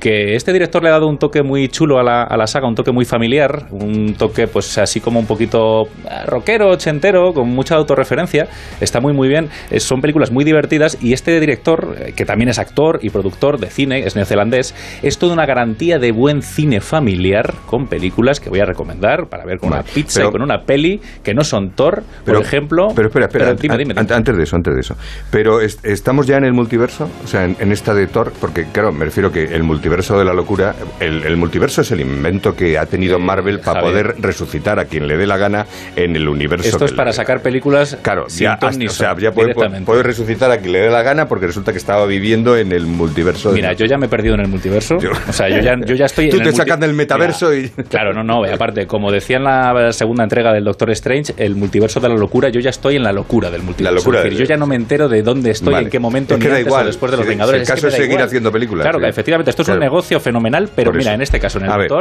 [0.03, 2.67] Que este director le ha dado un toque muy chulo a la, a la saga,
[2.67, 7.47] un toque muy familiar, un toque pues así como un poquito eh, rockero, ochentero, con
[7.47, 8.49] mucha autorreferencia.
[8.81, 9.47] Está muy muy bien.
[9.71, 13.57] Eh, son películas muy divertidas y este director, eh, que también es actor y productor
[13.61, 18.49] de cine, es neozelandés, es toda una garantía de buen cine familiar con películas que
[18.49, 21.33] voy a recomendar para ver con Vale, una pizza pero- y con una peli que
[21.33, 22.87] no son Thor, Pero- por ejemplo.
[22.93, 24.97] Pero espera, espera, pero dime, dime, an- antes de eso, antes de eso.
[25.31, 28.65] Pero es- estamos ya en el multiverso, o sea, en, en esta de Thor, porque
[28.65, 32.55] claro, me refiero que el multiverso de la locura, el, el multiverso es el invento
[32.55, 36.27] que ha tenido Marvel para poder resucitar a quien le dé la gana en el
[36.27, 36.67] universo.
[36.67, 37.15] Esto es le para dé.
[37.17, 40.79] sacar películas Claro, sin ya, hasta- o sea, ya puede, puede resucitar a quien le
[40.81, 43.49] dé la gana porque resulta que estaba viviendo en el multiverso.
[43.49, 44.97] de- Mira, yo ya me he perdido en el multiverso.
[45.27, 47.49] O sea, yo ya, yo ya estoy Tú en te el multi- sacas del metaverso
[47.51, 48.45] Mira, Claro, no, no.
[48.47, 52.15] y Aparte, como decía en la segunda entrega del Doctor Strange, el multiverso de la
[52.15, 53.95] locura, yo ya estoy en la locura del multiverso.
[53.95, 55.85] locura es decir, de- yo ya no me entero de dónde estoy, Vale.
[55.85, 56.83] en qué momento, Es que ni da antes igual.
[56.83, 57.57] o después de los Vengadores.
[57.59, 58.25] el es que caso es seguir igual.
[58.25, 59.03] haciendo películas, Claro, sí.
[59.03, 59.79] que efectivamente, esto es Claro.
[59.79, 61.15] un negocio fenomenal, pero Por mira, eso.
[61.15, 61.91] en este caso, en el A ver.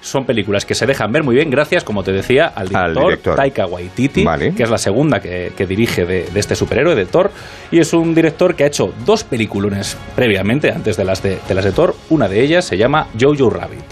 [0.00, 3.36] Son películas que se dejan ver muy bien gracias, como te decía, al director, director.
[3.36, 4.54] Taika Waititi, Vale.
[4.54, 7.30] que es la segunda que, que dirige de, de este superhéroe, de Thor,
[7.70, 11.54] y es un director que ha hecho dos peliculones previamente, antes de las de, de
[11.54, 11.96] las de Thor.
[12.10, 13.84] Una de ellas se llama Jojo Rabbit.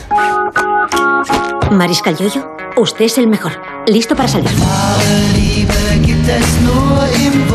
[1.73, 3.53] Mariscal Yoyo, usted es el mejor.
[3.89, 4.51] ¿Listo para salir?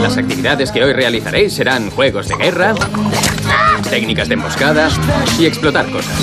[0.01, 2.73] Las actividades que hoy realizaréis serán juegos de guerra,
[3.91, 4.89] técnicas de emboscada
[5.38, 6.15] y explotar cosas.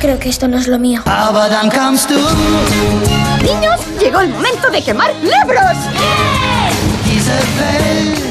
[0.00, 1.02] Creo que esto no es lo mío.
[3.42, 5.76] Niños, llegó el momento de quemar libros.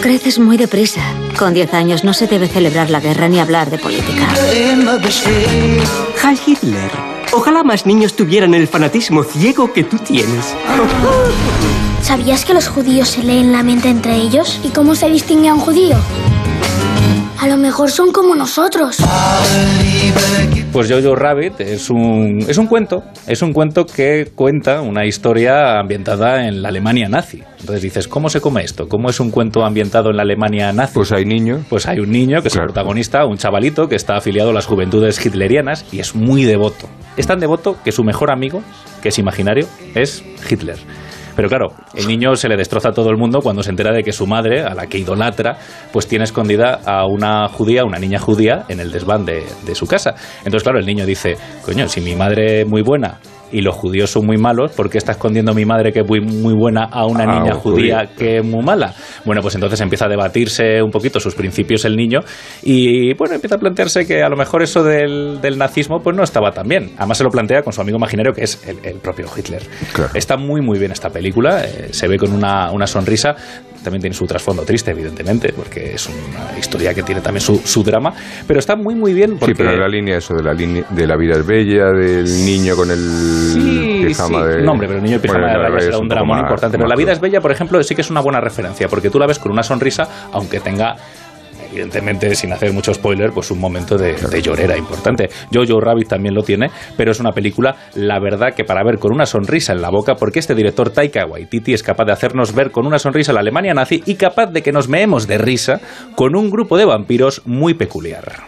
[0.02, 1.02] Creces muy deprisa.
[1.40, 4.28] Con 10 años no se debe celebrar la guerra ni hablar de política.
[6.24, 6.92] Heil Hitler.
[7.32, 10.54] Ojalá más niños tuvieran el fanatismo ciego que tú tienes.
[12.04, 14.60] ¿Sabías que los judíos se leen la mente entre ellos?
[14.64, 15.98] ¿Y cómo se distingue a un judío?
[17.44, 19.00] A lo mejor son como nosotros.
[20.72, 25.78] Pues Jojo Rabbit es un, es un cuento, es un cuento que cuenta una historia
[25.78, 27.44] ambientada en la Alemania nazi.
[27.60, 28.88] Entonces dices, ¿cómo se come esto?
[28.88, 30.94] ¿Cómo es un cuento ambientado en la Alemania nazi?
[30.94, 31.66] Pues hay niños.
[31.70, 34.66] Pues hay un niño que es el protagonista, un chavalito que está afiliado a las
[34.66, 36.88] juventudes hitlerianas y es muy devoto.
[37.18, 38.64] Es tan devoto que su mejor amigo,
[39.02, 40.78] que es imaginario, es Hitler.
[41.36, 44.04] Pero claro, el niño se le destroza a todo el mundo cuando se entera de
[44.04, 45.58] que su madre, a la que idolatra,
[45.92, 49.88] pues tiene escondida a una judía, una niña judía, en el desván de, de su
[49.88, 50.16] casa.
[50.40, 53.20] Entonces, claro, el niño dice, coño, si mi madre muy buena
[53.54, 56.08] y los judíos son muy malos, ¿por qué está escondiendo a mi madre que es
[56.08, 58.16] muy, muy buena a una Ah, niña un judía judío.
[58.18, 58.94] que es muy mala?
[59.24, 62.20] Bueno, pues entonces empieza a debatirse un poquito sus principios el niño
[62.64, 66.24] y bueno, empieza a plantearse que a lo mejor eso del, del nazismo pues no
[66.24, 66.92] estaba tan bien.
[66.98, 69.62] Además se lo plantea con su amigo imaginario que es el, el propio Hitler.
[70.14, 73.36] Está muy muy bien esta película, eh, se ve con una, una sonrisa,
[73.84, 77.84] también tiene su trasfondo triste evidentemente, porque es una historia que tiene también su, su
[77.84, 78.14] drama,
[78.48, 79.54] pero está muy muy bien porque...
[79.54, 82.26] Sí, pero en la línea eso de la línea de la vida es bella, del
[82.26, 82.98] niño con el
[83.54, 84.48] Sí, pijama sí.
[84.58, 84.64] de...
[84.64, 86.34] No, hombre, pero el niño pijama Bueno, de la rayas es era un drama muy
[86.36, 86.78] más- importante.
[86.78, 89.20] Pero La vida es bella, por ejemplo, sí que es una buena referencia, porque tú
[89.20, 90.96] la ves con una sonrisa, aunque tenga
[91.74, 95.30] evidentemente sin hacer mucho spoiler, pues un momento de, llorera importante.
[95.52, 99.12] Jojo Rabbit también lo tiene, pero es una película, la verdad, que para ver con
[99.14, 102.72] una sonrisa en la boca, porque este director Taika Waititi es capaz de hacernos ver
[102.72, 105.82] con una sonrisa la Alemania nazi y capaz de que nos meemos de risa
[106.16, 108.44] con un grupo de vampiros muy peculiar.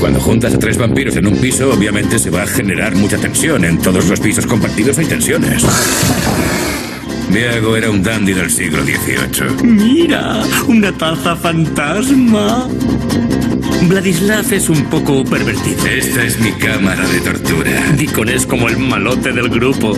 [0.00, 3.64] Cuando juntas a tres vampiros en un piso, obviamente se va a generar mucha tensión.
[3.64, 5.64] En todos los pisos compartidos hay tensiones.
[7.32, 9.64] Diego era un dandy del siglo XVIII.
[9.64, 12.66] Mira, una taza fantasma.
[13.82, 15.86] Vladislav es un poco pervertido.
[15.86, 17.70] Esta es mi cámara de tortura.
[17.96, 19.96] Deacon es como el malote del grupo.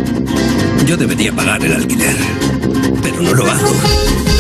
[0.86, 2.16] Yo debería pagar el alquiler,
[3.02, 4.31] pero no lo hago.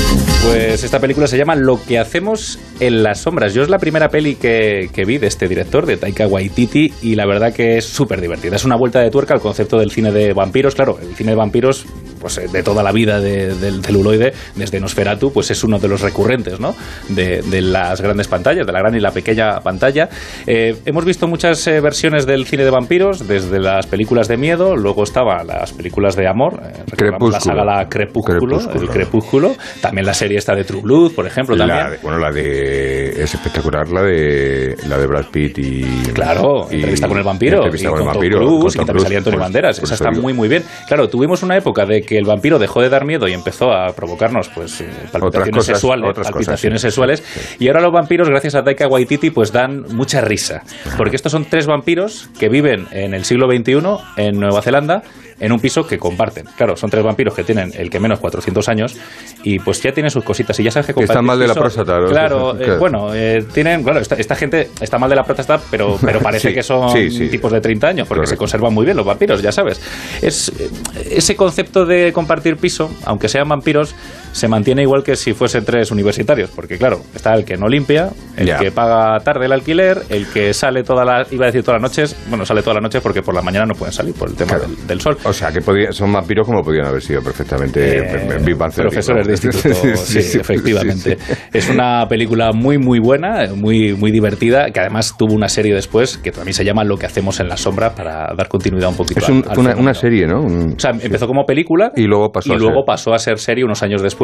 [0.42, 3.54] Pues esta película se llama Lo que hacemos en las sombras.
[3.54, 7.14] Yo es la primera peli que, que vi de este director, de Taika Waititi, y
[7.14, 8.56] la verdad que es súper divertida.
[8.56, 10.74] Es una vuelta de tuerca al concepto del cine de vampiros.
[10.74, 11.86] Claro, el cine de vampiros,
[12.20, 15.86] pues eh, de toda la vida de- del celuloide, desde Nosferatu, pues es uno de
[15.86, 16.74] los recurrentes, ¿no?
[17.08, 20.08] De, de las grandes pantallas, de la gran y la pequeña pantalla.
[20.48, 24.74] Eh, hemos visto muchas eh, versiones del cine de vampiros, desde las películas de miedo,
[24.76, 26.82] luego estaban las películas de amor, eh,
[27.30, 31.54] la saga La Crepúsculo, el Crepúsculo, también la serie esta de True Blood, por ejemplo,
[31.56, 31.90] La también.
[31.92, 33.22] de- bueno, la de...
[33.22, 35.82] Es espectacular la de la de Brad Pitt y...
[36.12, 37.56] Claro, y- entrevista con el vampiro.
[37.58, 38.38] Entrevista y con el vampiro.
[38.38, 39.76] Con y también salía Antonio por- Banderas.
[39.80, 40.62] por Esa eso está muy, muy bien.
[40.88, 43.92] Claro, tuvimos una época de que el vampiro dejó de dar miedo y empezó a
[43.94, 47.22] provocarnos pues eh, palpitaciones cosas, sexuales, otras palpitaciones sí, sexuales.
[47.58, 50.62] Y ahora los vampiros, gracias a Taika Waititi, pues dan mucha risa.
[50.96, 53.78] Porque estos son tres vampiros que viven en el siglo XXI
[54.16, 55.02] en Nueva Zelanda
[55.42, 56.46] en un piso que comparten.
[56.56, 58.96] Claro, son tres vampiros que tienen el que menos 400 años
[59.42, 60.58] y pues ya tienen sus cositas.
[60.60, 62.06] Y ya sabes que Que están mal de la próstata, ¿no?
[62.06, 65.98] Claro, eh, bueno, eh, tienen, claro, esta, esta gente está mal de la próstata, pero,
[66.00, 67.28] pero parece Sí, que son sí, sí.
[67.28, 69.80] tipos de 30 años, porque se conservan muy bien los vampiros, ya sabes.
[70.22, 70.70] Es eh,
[71.10, 73.96] ese concepto de compartir piso, aunque sean vampiros,
[74.32, 78.10] se mantiene igual que si fuesen tres universitarios, porque claro, está el que no limpia,
[78.36, 81.80] el que paga tarde el alquiler, el que sale todas las, iba a decir todas
[81.80, 84.28] las noches, bueno, sale todas las noches porque por la mañana no pueden salir por
[84.30, 85.16] el tema del, del sol.
[85.24, 88.72] O sea, que podía- son vampiros como podían haber sido perfectamente Eh, en Big Bang
[88.72, 89.28] Theory, profesores ¿no?
[89.28, 91.18] de instituto, sí, efectivamente.
[91.52, 96.18] Es una película muy, muy buena, muy, muy divertida, que además tuvo una serie después
[96.18, 99.20] que también se llama Lo que hacemos en las sombras para dar continuidad un poquito
[99.20, 100.40] Es al- un- al una, serie, ¿no?
[100.40, 103.18] Un- O sea, empezó como película y luego pasó y a luego ser- pasó a
[103.18, 104.21] ser serie unos años después,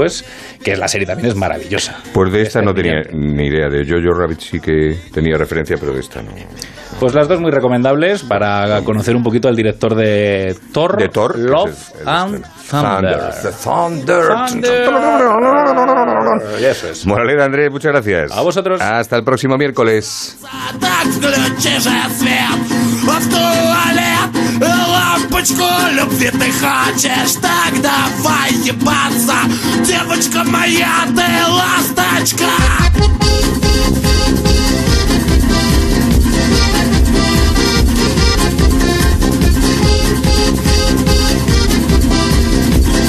[0.63, 1.97] que la serie también es maravillosa.
[2.13, 3.69] Pues de esta Esta no tenía ni idea.
[3.69, 6.33] De Jojo Rabbit sí que tenía referencia, pero de esta no.
[6.99, 11.39] Pues las dos muy recomendables para conocer un poquito al director de Thor, De Thor,
[11.39, 13.21] Love es el- el and Thunder.
[13.63, 14.25] Thunder.
[14.53, 14.89] Thunder.
[16.61, 17.07] Y eso es.
[17.07, 18.33] Moraleda, Andrés, muchas gracias.
[18.33, 18.81] A vosotros.
[18.81, 20.37] Hasta el próximo miércoles.
[24.58, 29.36] Так включи же свет в туалет Лампочку любви ты хочешь Так давай ебаться
[29.86, 32.50] Девочка моя, ты ласточка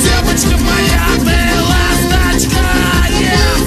[0.02, 1.38] Девочка моя, ты
[1.70, 2.64] ласточка
[3.20, 3.60] yeah.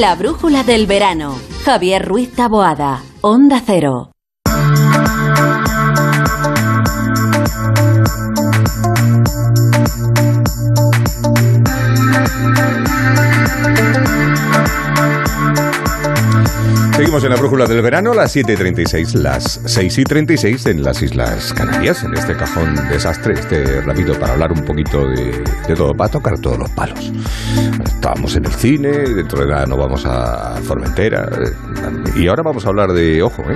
[0.00, 1.38] La brújula del verano.
[1.64, 3.00] Javier Ruiz Taboada.
[3.22, 4.10] Onda Cero.
[16.99, 22.13] Seguimos en la brújula del verano, las 7.36, las 6.36 en las Islas Canarias, en
[22.13, 26.59] este cajón desastre, este rápido para hablar un poquito de, de todo, para tocar todos
[26.59, 27.11] los palos.
[27.85, 32.65] Estábamos en el cine, dentro de nada no vamos a Formentera, eh, y ahora vamos
[32.65, 33.55] a hablar de, ojo, ¿eh?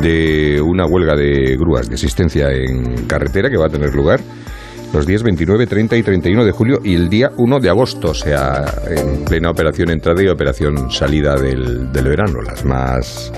[0.00, 4.20] De una huelga de grúas de asistencia en carretera que va a tener lugar
[4.92, 8.14] los días 29, 30 y 31 de julio y el día 1 de agosto, o
[8.14, 13.32] sea, en plena operación entrada y operación salida del, del verano, las más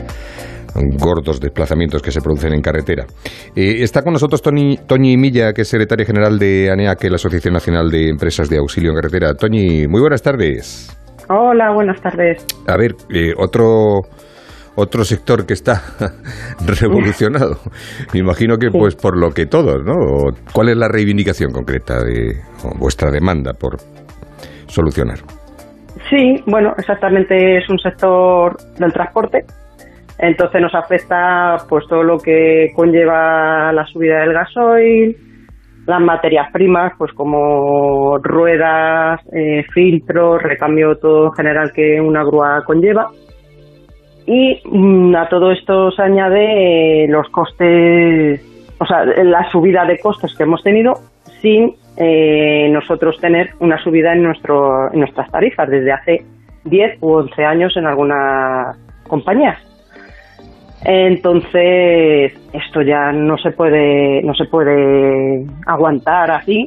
[0.99, 3.05] gordos desplazamientos que se producen en carretera.
[3.55, 7.53] Eh, está con nosotros Tony, Toñi Milla, que es secretaria general de ANEAC, la Asociación
[7.53, 9.35] Nacional de Empresas de Auxilio en Carretera.
[9.35, 10.97] Toñi, muy buenas tardes.
[11.29, 12.45] Hola, buenas tardes.
[12.67, 14.01] A ver, eh, otro
[14.77, 15.83] otro sector que está
[16.67, 17.57] revolucionado.
[18.13, 19.95] Me imagino que pues por lo que todos, ¿no?
[20.53, 23.77] ¿Cuál es la reivindicación concreta de o vuestra demanda por
[24.67, 25.19] solucionar?
[26.09, 29.45] Sí, bueno, exactamente es un sector del transporte.
[30.19, 35.17] Entonces nos afecta pues todo lo que conlleva la subida del gasoil,
[35.87, 42.63] las materias primas, pues como ruedas, eh, filtros, recambio todo en general que una grúa
[42.65, 43.09] conlleva.
[44.27, 48.41] Y mm, a todo esto se añade eh, los costes,
[48.79, 50.95] o sea, la subida de costes que hemos tenido
[51.41, 56.25] sin eh, nosotros tener una subida en, nuestro, en nuestras tarifas desde hace
[56.65, 58.77] 10 u 11 años en algunas
[59.09, 59.59] compañías.
[60.85, 66.67] Entonces, esto ya no se puede, no se puede aguantar así,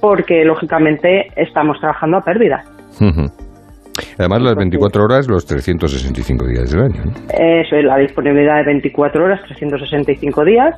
[0.00, 2.64] porque lógicamente estamos trabajando a pérdida.
[4.18, 7.02] Además, las 24 horas, los 365 días del año.
[7.04, 7.12] ¿no?
[7.30, 10.74] Eso es la disponibilidad de 24 horas, 365 días,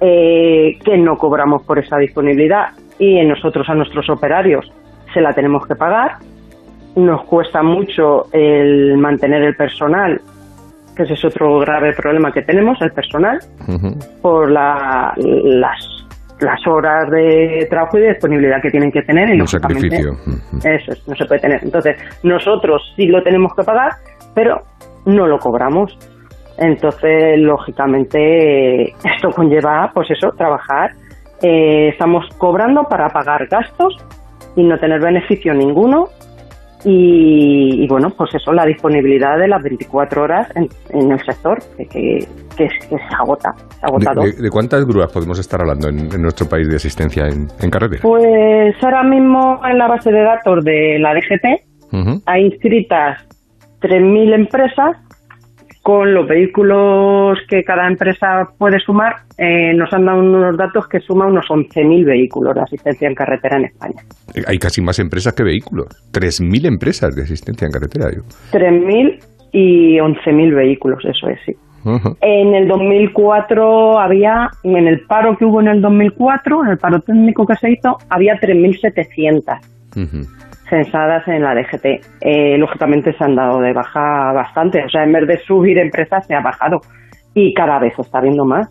[0.00, 2.68] eh, que no cobramos por esa disponibilidad
[2.98, 4.70] y en nosotros a nuestros operarios
[5.12, 6.16] se la tenemos que pagar.
[6.96, 10.20] Nos cuesta mucho el mantener el personal,
[10.96, 13.38] que ese es otro grave problema que tenemos, el personal,
[14.22, 15.93] por la, las,
[16.40, 19.34] las horas de trabajo y de disponibilidad que tienen que tener.
[19.34, 20.12] Y Un sacrificio.
[20.58, 21.60] Eso es, no se puede tener.
[21.62, 23.92] Entonces, nosotros sí lo tenemos que pagar,
[24.34, 24.62] pero
[25.06, 25.96] no lo cobramos.
[26.58, 30.90] Entonces, lógicamente, esto conlleva, pues eso, trabajar.
[31.42, 33.96] Eh, estamos cobrando para pagar gastos
[34.56, 36.08] y no tener beneficio ninguno.
[36.84, 41.58] Y, y bueno, pues eso, la disponibilidad de las 24 horas en, en el sector,
[41.76, 42.18] que, que,
[42.56, 44.22] que que se agota, se ha agotado.
[44.22, 47.48] ¿De, de- de cuántas grúas podemos estar hablando en, en nuestro país de asistencia en,
[47.60, 48.02] en carretera?
[48.02, 52.22] Pues ahora mismo en la base de datos de la DGT Ujú.
[52.26, 53.18] hay inscritas
[53.80, 54.96] 3.000 empresas
[55.84, 59.16] con los vehículos que cada empresa puede sumar.
[59.36, 63.58] eh, nos han dado unos datos que suma unos 11.000 vehículos de asistencia en carretera
[63.58, 64.00] en España.
[64.34, 65.86] Eh, Hay casi más empresas que vehículos.
[66.12, 68.08] 3.000 empresas de asistencia en carretera.
[68.08, 68.22] digo.
[68.52, 69.18] 3.000
[69.52, 71.52] y 11.000 vehículos, eso es, sí.
[71.84, 72.16] Ujú.
[72.22, 77.00] En el 2004 había, en el paro que hubo en el 2004, en el paro
[77.00, 79.58] técnico que se hizo, había 3.700
[79.96, 80.26] Ujú.
[80.68, 81.84] Censadas en la DGT.
[82.20, 86.26] Eh, lógicamente se han dado de baja bastante, o sea, en vez de subir empresas
[86.26, 86.80] se ha bajado
[87.34, 88.68] y cada vez se está viendo más.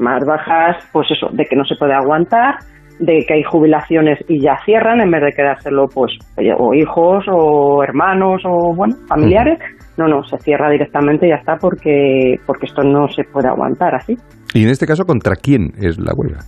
[0.00, 2.56] Más bajas, pues eso, de que no se puede aguantar,
[2.98, 6.12] de que hay jubilaciones y ya cierran en vez de quedárselo, pues,
[6.58, 9.58] o hijos o hermanos o, bueno, familiares.
[9.96, 13.94] No, no, se cierra directamente y ya está porque, porque esto no se puede aguantar
[13.94, 14.14] así.
[14.52, 16.40] Y en este caso, ¿contra quién es la huelga?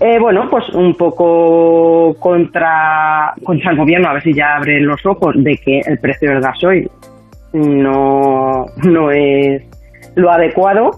[0.00, 5.04] Eh, bueno, pues un poco contra, contra el gobierno, a ver si ya abren los
[5.06, 6.90] ojos de que el precio del gasoil
[7.52, 9.62] no, no es
[10.16, 10.90] lo adecuado.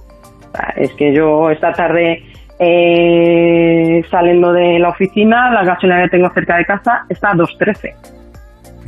[0.77, 2.23] Es que yo esta tarde
[2.59, 7.95] eh, saliendo de la oficina, la gasolina que tengo cerca de casa está a 2.13.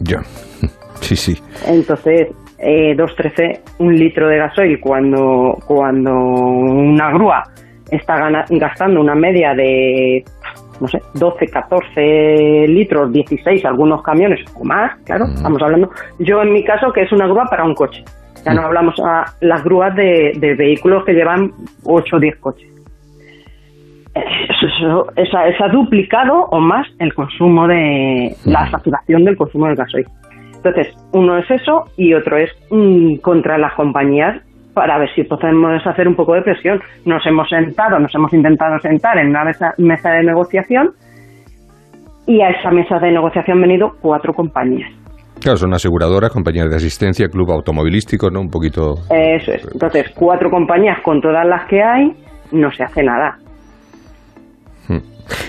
[0.00, 0.22] Ya.
[1.00, 1.38] Sí, sí.
[1.66, 7.44] Entonces, eh, 2.13 un litro de gasoil cuando, cuando una grúa
[7.90, 10.24] está gastando una media de,
[10.80, 15.90] no sé, 12, 14 litros, 16, algunos camiones o más, claro, estamos hablando.
[16.18, 18.04] Yo en mi caso, que es una grúa para un coche.
[18.44, 21.50] Ya no hablamos a las grúas de, de vehículos que llevan
[21.84, 22.68] 8 o 10 coches.
[24.14, 30.06] Eso, eso- ha duplicado o más el consumo de la saturación del consumo del gasoil.
[30.56, 34.42] Entonces, uno es eso y otro es mm, contra las compañías
[34.78, 36.80] para ver si podemos hacer un poco de presión.
[37.04, 40.90] Nos hemos sentado, nos hemos intentado sentar en una mesa, mesa de negociación
[42.28, 44.88] y a esa mesa de negociación han venido cuatro compañías.
[45.40, 48.40] Claro, son aseguradoras, compañías de asistencia, club automovilístico, ¿no?
[48.40, 48.94] Un poquito...
[49.10, 49.68] Eso es.
[49.72, 52.12] Entonces, cuatro compañías con todas las que hay,
[52.52, 53.36] no se hace nada.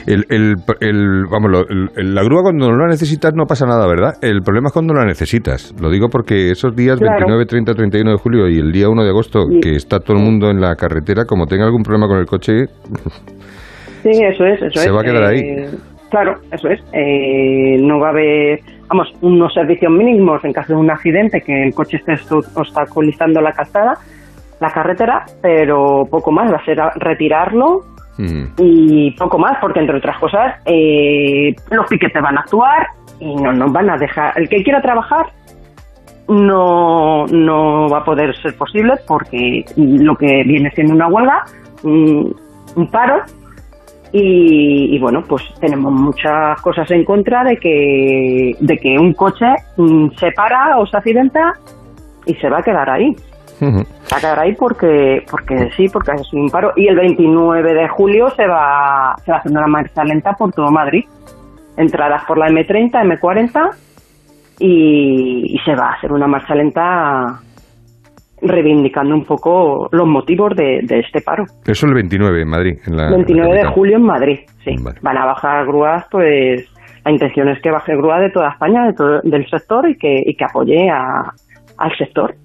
[0.06, 3.88] El, el, el- vamos, lo- el- la grúa cuando no la necesitas no pasa nada,
[3.88, 4.14] ¿verdad?
[4.22, 5.74] El problema es cuando la necesitas.
[5.82, 7.16] Lo digo porque esos días Claro.
[7.18, 10.24] 29, 30, 31 de julio y el día 1 de agosto, que está todo el
[10.24, 12.66] mundo en la carretera, como tenga algún problema con el coche,
[14.04, 14.96] Sí, eso es, eso Se es.
[14.96, 15.40] va a quedar ahí.
[15.40, 15.70] Eh,
[16.10, 16.80] Claro, eso es.
[16.92, 21.66] Eh, no va a haber, vamos, unos servicios mínimos en caso de un accidente que
[21.66, 22.14] el coche esté
[22.56, 23.94] obstaculizando la calzada,
[24.60, 26.52] la carretera, pero poco más.
[26.52, 26.94] Va a ser a-
[28.58, 32.88] y poco más, porque entre otras cosas, eh, los piquetes van a actuar
[33.20, 34.34] y no nos van a dejar.
[34.38, 35.28] El que quiera trabajar
[36.28, 41.46] no, no va a poder ser posible porque lo que viene siendo una huelga,
[41.84, 42.36] un,
[42.76, 43.24] un paro,
[44.12, 49.46] y, y, bueno, pues tenemos muchas cosas en contra de que, de que un coche
[49.78, 51.54] mm, se para o se accidenta
[52.26, 53.16] y se va a quedar ahí.
[53.62, 56.72] Va a quedar ahí porque, porque sí, porque es un paro.
[56.76, 60.52] Y el 29 de julio se va, se va a hacer una marcha lenta por
[60.52, 61.06] todo Madrid.
[61.78, 63.70] Entradas por la M30, M40
[64.60, 67.40] y, y se va a hacer una marcha lenta
[68.42, 71.46] reivindicando un poco los motivos de, de este paro.
[71.66, 72.78] Eso el 29 en Madrid.
[72.86, 74.76] En la, 29 en la de julio en Madrid, sí.
[74.82, 75.00] Vale.
[75.02, 76.66] Van a bajar grúas, pues
[77.06, 80.22] la intención es que baje grúa de toda España, de todo, del sector y que,
[80.26, 81.34] y que apoye a,
[81.78, 82.36] al sector,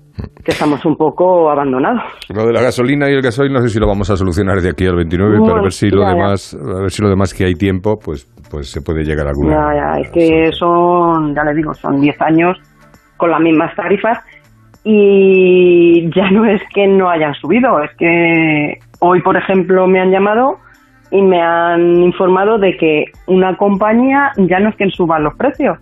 [0.45, 2.03] que estamos un poco abandonados.
[2.35, 4.71] Lo de la gasolina y el gasoil no sé si lo vamos a solucionar de
[4.71, 6.09] aquí al 29, pero a Bueno, ver si lo ya.
[6.11, 9.31] demás, a ver si lo demás que hay tiempo, pues pues se puede llegar a
[9.31, 9.51] alguna.
[9.51, 12.57] Ya, ya, es que son, ya le digo, son 10 años
[13.17, 14.19] con las mismas tarifas
[14.85, 20.11] y ya no es que no hayan subido, es que hoy, por ejemplo, me han
[20.11, 20.59] llamado
[21.11, 25.79] y me han informado de que una compañía ya no es que suban los precios,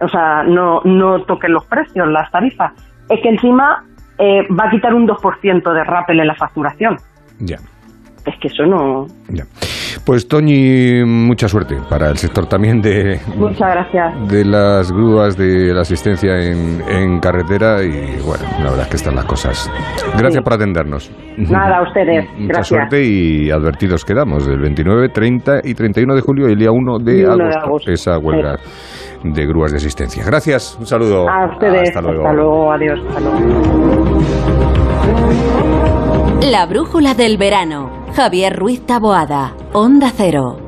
[0.00, 2.72] o sea, no, no toquen los precios, las tarifas,
[3.10, 3.84] es que encima
[4.18, 6.96] eh, va a quitar un 2% de rappel en la facturación.
[7.40, 7.56] Ya.
[8.26, 9.06] Es que eso no...
[9.28, 9.44] Ya.
[10.04, 14.28] Pues Toñi, mucha suerte para el sector también de, Muchas gracias.
[14.30, 17.90] de las grúas, de la asistencia en, en carretera y
[18.24, 19.70] bueno, la verdad es que están las cosas.
[20.12, 20.40] Gracias Sí.
[20.42, 21.10] por atendernos.
[21.38, 22.26] Nada, a ustedes.
[22.32, 22.68] Mucha Gracias.
[22.68, 26.98] suerte y advertidos quedamos el 29, 30 y 31 de julio y el día 1
[26.98, 27.90] de, Y uno de agosto, agosto.
[27.90, 28.56] esa huelga
[29.22, 30.24] de grúas de asistencia.
[30.24, 31.28] Gracias, un saludo.
[31.28, 31.88] A ustedes.
[31.88, 32.22] Hasta luego.
[32.22, 32.72] Hasta luego.
[32.72, 33.00] Adiós.
[33.08, 33.38] Hasta luego.
[36.50, 37.90] La brújula del verano.
[38.14, 39.52] Javier Ruiz Taboada.
[39.72, 40.67] Onda Cero.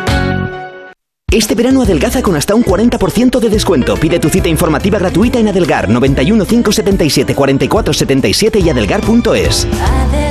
[1.31, 3.95] Este verano adelgaza con hasta un 40% de descuento.
[3.95, 9.65] Pide tu cita informativa gratuita en Adelgar 91 577 44 77 y adelgar.es.
[9.65, 10.30] Adelgar,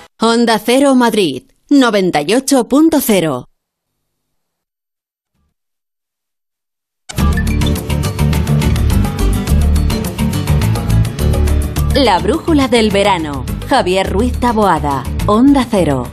[0.23, 1.45] Onda Cero Madrid.
[1.71, 3.45] 98.0.
[11.95, 13.43] La brújula del verano.
[13.67, 15.03] Javier Ruiz Taboada.
[15.25, 16.07] Onda Cero.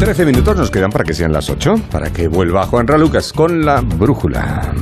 [0.00, 3.64] 13 minutos nos quedan para que sean las 8, para que vuelva Juan Ralucas con
[3.64, 4.74] la brújula.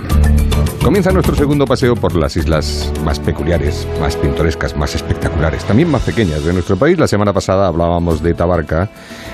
[0.85, 6.03] Comienza nuestro segundo paseo por las islas más peculiares, más pintorescas, más espectaculares, también más
[6.03, 6.99] pequeñas de nuestro país.
[6.99, 8.91] La semana pasada hablábamos de Tabarca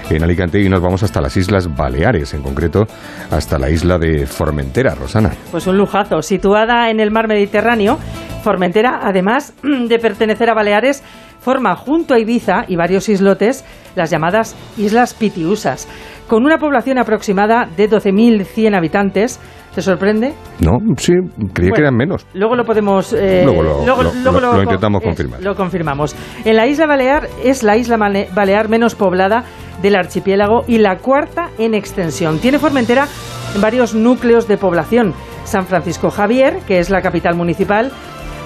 [0.09, 2.87] en Alicante y nos vamos hasta las Islas Baleares, en concreto
[3.33, 5.33] hasta la isla de Formentera, Rosana.
[5.51, 6.23] Pues un lujazo.
[6.23, 7.99] Situada en el mar Mediterráneo,
[8.45, 9.53] Formentera, además
[9.89, 11.03] de pertenecer a Baleares,
[11.41, 13.65] forma junto a Ibiza y varios islotes
[13.97, 15.89] las llamadas Islas Pitiusas,
[16.29, 19.41] con una población aproximada de 12.100 habitantes.
[19.75, 20.35] ¿Te sorprende?
[20.61, 21.13] No, sí,
[21.53, 22.27] creía que Bueno, eran menos.
[22.35, 23.13] Luego lo podemos.
[23.13, 25.43] eh, Luego lo- lo- luego lo- lo intentamos eh, confirmar.
[25.43, 26.17] Lo confirmamos.
[26.45, 27.97] En la isla Balear es la isla
[28.35, 29.45] balear menos poblada
[29.81, 32.39] del archipiélago y la cuarta en extensión.
[32.41, 33.07] Tiene Formentera
[33.61, 35.15] varios núcleos de población.
[35.45, 37.91] San Francisco Javier, que es la capital municipal,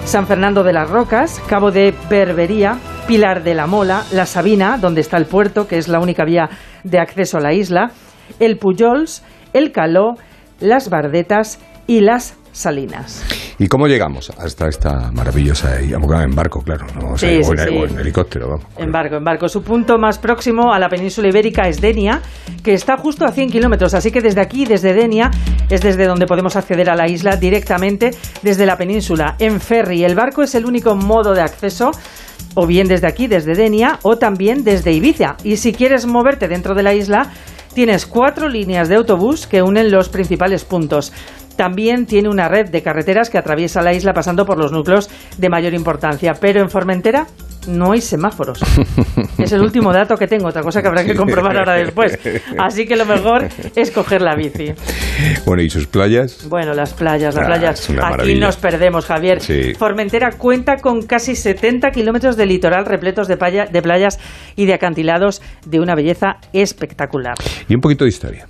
[0.05, 5.01] San Fernando de las Rocas, Cabo de Berbería, Pilar de la Mola, La Sabina, donde
[5.01, 6.49] está el puerto, que es la única vía
[6.83, 7.91] de acceso a la isla,
[8.39, 9.23] el Puyols,
[9.53, 10.13] el Caló,
[10.59, 13.23] las Bardetas y las Salinas.
[13.59, 15.97] ¿Y cómo llegamos hasta esta maravillosa isla?
[15.97, 17.11] Bueno, En barco, claro, ¿no?
[17.11, 17.77] O sea, Sí, o, sí, en, sí.
[17.77, 18.65] o en helicóptero, vamos.
[18.77, 19.49] En barco, en barco.
[19.49, 22.21] Su punto más próximo a la península ibérica es Denia,
[22.63, 23.93] que está justo a 100 kilómetros.
[23.93, 25.31] Así que desde aquí, desde Denia,
[25.69, 29.35] es desde donde podemos acceder a la isla directamente desde la península.
[29.39, 31.91] En ferry, el barco es el único modo de acceso.
[32.57, 35.35] O bien desde aquí, desde Denia, o también desde Ibiza.
[35.43, 37.31] Y si quieres moverte dentro de la isla,
[37.75, 41.11] tienes cuatro líneas de autobús que unen los principales puntos.
[41.57, 45.49] También tiene una red de carreteras que atraviesa la isla pasando por los núcleos de
[45.49, 46.33] mayor importancia.
[46.39, 47.27] Pero en Formentera
[47.67, 48.59] no hay semáforos.
[49.37, 52.17] Es el último dato que tengo, otra cosa que habrá que comprobar ahora después.
[52.57, 54.73] Así que lo mejor es coger la bici.
[55.45, 56.47] Bueno, ¿y sus playas?
[56.49, 57.89] Bueno, las playas, las Ah, playas.
[57.89, 58.45] Aquí maravilla.
[58.47, 59.41] nos perdemos, Javier.
[59.41, 59.73] Sí.
[59.75, 64.19] Formentera cuenta con casi 70 kilómetros de litoral repletos de, playa- de playas
[64.55, 67.35] y de acantilados de una belleza espectacular.
[67.67, 68.47] Y un poquito de historia.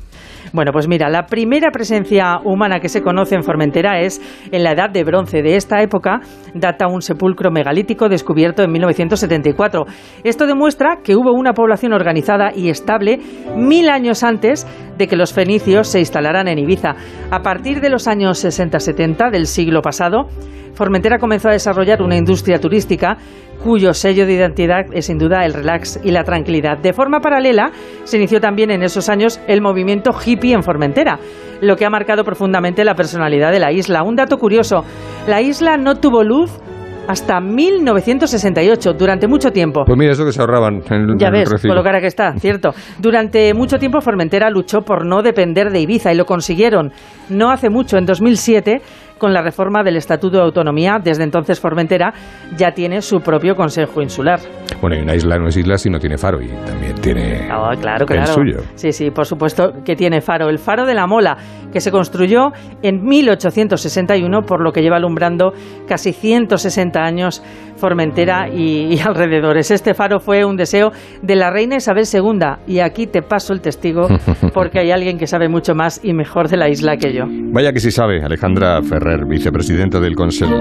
[0.56, 4.22] Bueno, pues mira, la primera presencia humana que se conoce en Formentera es
[4.54, 5.42] en la Edad de Bronce.
[5.42, 6.22] De esta época
[6.54, 9.86] data un sepulcro megalítico descubierto en 1974.
[10.24, 13.20] Esto demuestra que hubo una población organizada y estable
[13.58, 14.66] mil años antes
[14.98, 16.96] de que los fenicios se instalaran en Ibiza.
[17.32, 20.30] A partir de los años 60-70 del siglo pasado,
[20.76, 23.18] Formentera comenzó a desarrollar una industria turística
[23.64, 26.78] cuyo sello de identidad es sin duda el relax y la tranquilidad.
[26.78, 27.72] De forma paralela,
[28.04, 31.18] se inició también en esos años el movimiento hippie en Formentera,
[31.62, 34.04] lo que ha marcado profundamente la personalidad de la isla.
[34.04, 34.84] Un dato curioso,
[35.28, 36.60] la isla no tuvo luz
[37.08, 39.84] hasta 1968, durante mucho tiempo.
[39.86, 42.08] Pues mira, eso que se ahorraban en el, Ya en ves, con lo cara que
[42.08, 42.72] está, cierto.
[43.00, 46.92] Durante mucho tiempo Formentera luchó por no depender de Ibiza y lo consiguieron.
[47.30, 48.82] No hace mucho, en 2007,
[49.18, 52.14] con la reforma del Estatuto de Autonomía, desde entonces Formentera
[52.58, 54.40] ya tiene su propio Consejo Insular.
[54.82, 57.72] Bueno, y una isla no es isla si no tiene faro y también tiene Ah,
[57.80, 58.34] claro, el claro.
[58.34, 58.58] suyo.
[58.76, 60.50] Sí, sí, por supuesto que tiene faro.
[60.50, 61.38] El faro de la Mola,
[61.72, 62.52] que se construyó
[62.82, 65.54] en 1861, por lo que lleva alumbrando
[65.88, 67.42] casi 160 años
[67.78, 69.70] Formentera y, y alrededores.
[69.70, 70.92] Este faro fue un deseo
[71.22, 74.08] de la reina Isabel II y aquí te paso el testigo
[74.54, 77.26] porque hay alguien que sabe mucho más y mejor de la isla que yo.
[77.28, 80.56] Vaya que sí sabe, Alejandra Ferrer, vicepresidenta del Consejo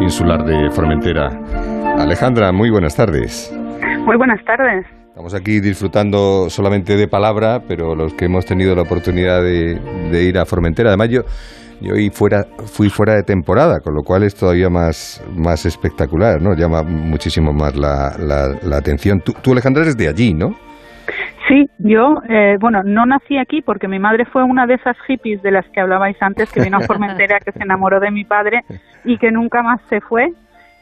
[0.00, 1.38] Insular de Formentera.
[1.98, 3.52] Alejandra, muy buenas tardes.
[4.04, 4.86] Muy buenas tardes.
[5.08, 9.74] Estamos aquí disfrutando solamente de palabra, pero los que hemos tenido la oportunidad de,
[10.10, 11.22] de ir a Formentera, además yo,
[11.80, 16.40] yo hoy fuera, fui fuera de temporada, con lo cual es todavía más, más espectacular,
[16.40, 16.54] ¿no?
[16.54, 19.20] Llama muchísimo más la, la- la atención.
[19.20, 20.50] Tú, tú, Alejandra, eres de allí, ¿no?
[21.48, 25.42] Sí, yo, eh, bueno, no nací aquí porque mi madre fue una de esas hippies
[25.42, 28.60] de las que hablabais antes, que vino a Formentera, que se enamoró de mi padre
[29.04, 30.28] y que nunca más se fue.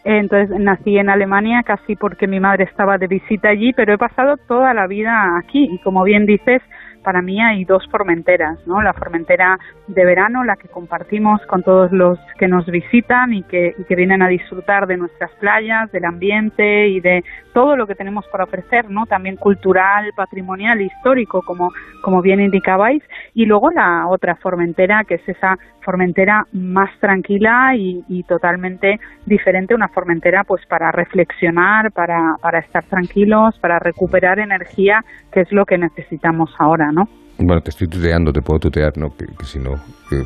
[0.08, 4.36] Entonces nací en Alemania casi porque mi madre estaba de visita allí, pero he pasado
[4.46, 6.62] toda la vida aquí y como bien dices,
[7.02, 8.80] para mí hay dos Formenteras, ¿no?
[8.82, 13.74] La Formentera de verano, la que compartimos con todos los que nos visitan y que,
[13.78, 17.94] y que vienen a disfrutar de nuestras playas, del ambiente y de todo lo que
[17.94, 19.06] tenemos para ofrecer, ¿no?
[19.06, 21.70] También cultural, patrimonial, histórico, como,
[22.02, 23.02] como bien indicabais.
[23.34, 29.74] Y luego la otra Formentera, que es esa Formentera más tranquila y, y totalmente diferente,
[29.74, 35.64] una Formentera pues para reflexionar, para, para estar tranquilos, para recuperar energía, que es lo
[35.64, 37.08] que necesitamos ahora, ¿no?
[37.38, 39.08] Bueno, te estoy tuteando, te puedo tutear, ¿no?
[39.10, 39.74] Que, que si no...
[40.08, 40.24] que-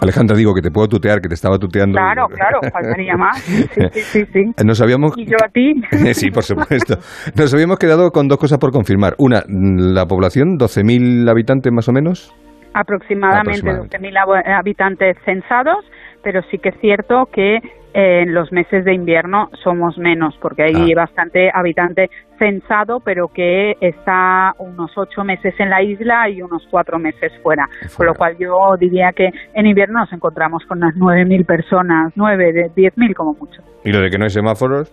[0.00, 1.98] Alejandra, digo que te puedo tutear, que te estaba tuteando.
[1.98, 3.36] Claro, claro, faltaría más.
[3.42, 4.44] Sí, sí, sí, sí.
[4.64, 5.12] Nos habíamos...
[5.18, 5.74] Y yo a ti.
[6.14, 6.98] sí, por supuesto.
[7.34, 9.14] Nos habíamos quedado con dos cosas por confirmar.
[9.18, 12.32] Una, la población, 12.000 habitantes más o menos.
[12.74, 13.98] Aproximadamente, Aproximadamente.
[13.98, 15.84] 12.000 abo- habitantes censados,
[16.22, 20.62] pero sí que es cierto que eh, en los meses de invierno somos menos, porque
[20.62, 26.66] hay bastante habitante censado, pero que está unos ocho meses en la isla y unos
[26.70, 27.68] cuatro meses fuera.
[27.96, 32.52] Con lo cual yo diría que en invierno nos encontramos con unas 9.000 personas, 9,
[32.52, 33.62] de 10.000 como mucho.
[33.84, 34.92] ¿Y lo de que no hay semáforos?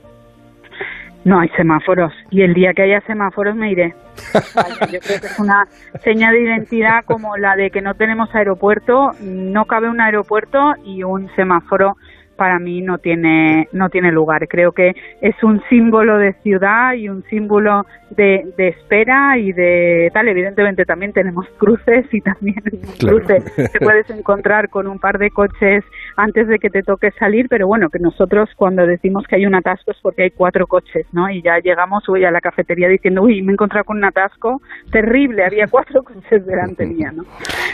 [1.25, 2.13] No hay semáforos.
[2.29, 3.93] Y el día que haya semáforos me iré.
[4.55, 5.65] Vaya, yo creo que es una
[6.03, 11.03] seña de identidad como la de que no tenemos aeropuerto, no cabe un aeropuerto y
[11.03, 11.97] un semáforo
[12.37, 14.47] para mí no tiene no tiene lugar.
[14.49, 20.11] Creo que es un símbolo de ciudad y un símbolo de, de espera y de
[20.13, 20.27] tal.
[20.27, 23.17] Evidentemente también tenemos cruces y también en un Claro.
[23.17, 25.83] cruce te puedes encontrar con un par de coches
[26.17, 29.55] antes de que te toque salir, pero bueno, que nosotros cuando decimos que hay un
[29.55, 31.29] atasco es porque hay cuatro coches, ¿no?
[31.29, 34.61] Y ya llegamos a la cafetería diciendo, uy, me he encontrado con un atasco
[34.91, 37.23] terrible, había cuatro coches delante mía, ¿no?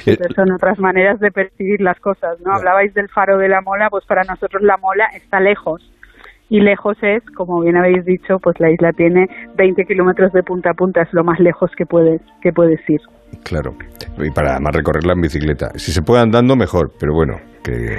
[0.06, 2.54] Entonces son otras maneras de percibir las cosas, ¿no?
[2.54, 5.82] Hablabais del faro de la mola, pues para nosotros la mola está lejos.
[6.50, 10.72] Y lejos es, como bien habéis dicho, pues la isla tiene 20 kilómetros de punta
[10.72, 13.00] a punta, es lo más lejos que puedes, que puedes ir.
[13.44, 13.74] Claro.
[14.18, 15.70] Y para además recorrerla en bicicleta.
[15.76, 17.98] Si se puede andando, mejor, pero bueno, que...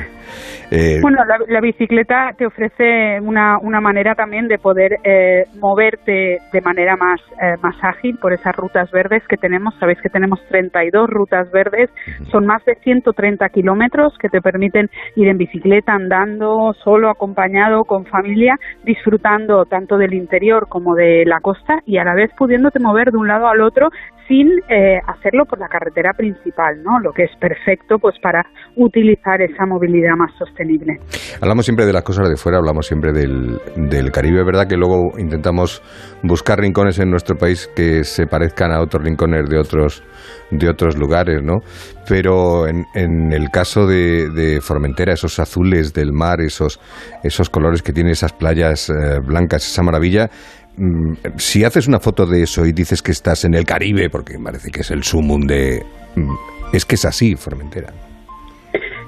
[0.70, 6.38] eh, Bueno, la, la bicicleta te ofrece una, una manera también de poder eh, moverte
[6.52, 9.74] de manera más, eh, más ágil por esas rutas verdes que tenemos.
[9.78, 11.90] Sabéis que tenemos 32 rutas verdes,
[12.30, 18.06] son más de 130 kilómetros que te permiten ir en bicicleta, andando, solo, acompañado, con
[18.06, 23.10] familia, disfrutando tanto del interior como de la costa y a la vez pudiéndote mover
[23.10, 23.88] de un lado al otro
[24.28, 27.00] sin eh, hacerlo por la carretera principal, ¿no?
[27.00, 28.46] Lo que es perfecto pues para
[28.76, 30.98] utilizar esa movilidad más sostenible.
[31.40, 34.76] Hablamos siempre de las cosas de fuera, hablamos siempre del, del Caribe, es verdad que
[34.76, 35.82] luego intentamos
[36.22, 40.02] buscar rincones en nuestro país que se parezcan a otros rincones de otros
[40.50, 41.60] de otros lugares, ¿no?
[42.06, 46.78] Pero en, en el caso de, de Formentera, esos azules del mar, esos
[47.22, 50.28] esos colores que tiene esas playas eh, blancas, esa maravilla,
[50.76, 54.34] mm, si haces una foto de eso y dices que estás en el Caribe, porque
[54.42, 55.82] parece que es el sumum de...
[56.16, 56.34] mm,
[56.74, 57.92] Es que es así, Formentera.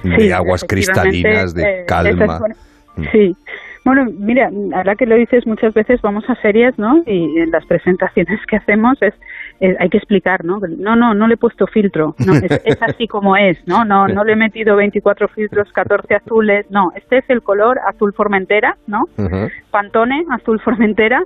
[0.05, 2.25] De Sí, aguas cristalinas, de eh, calma.
[2.35, 2.57] es buena-
[3.11, 3.37] Sí.
[3.85, 7.03] Bueno, mira, ahora que lo dices muchas veces vamos a ferias, ¿no?
[7.07, 9.13] Y en las presentaciones que hacemos es,
[9.71, 10.59] es- hay que explicar, ¿no?
[10.79, 13.85] No, no, no le he puesto filtro, no, es, es así como es, ¿no?
[13.85, 18.13] No, no le he metido 24 filtros, 14 azules, no, este es el color azul
[18.13, 19.03] formentera, ¿no?
[19.71, 21.21] Pantone, azul Formentera,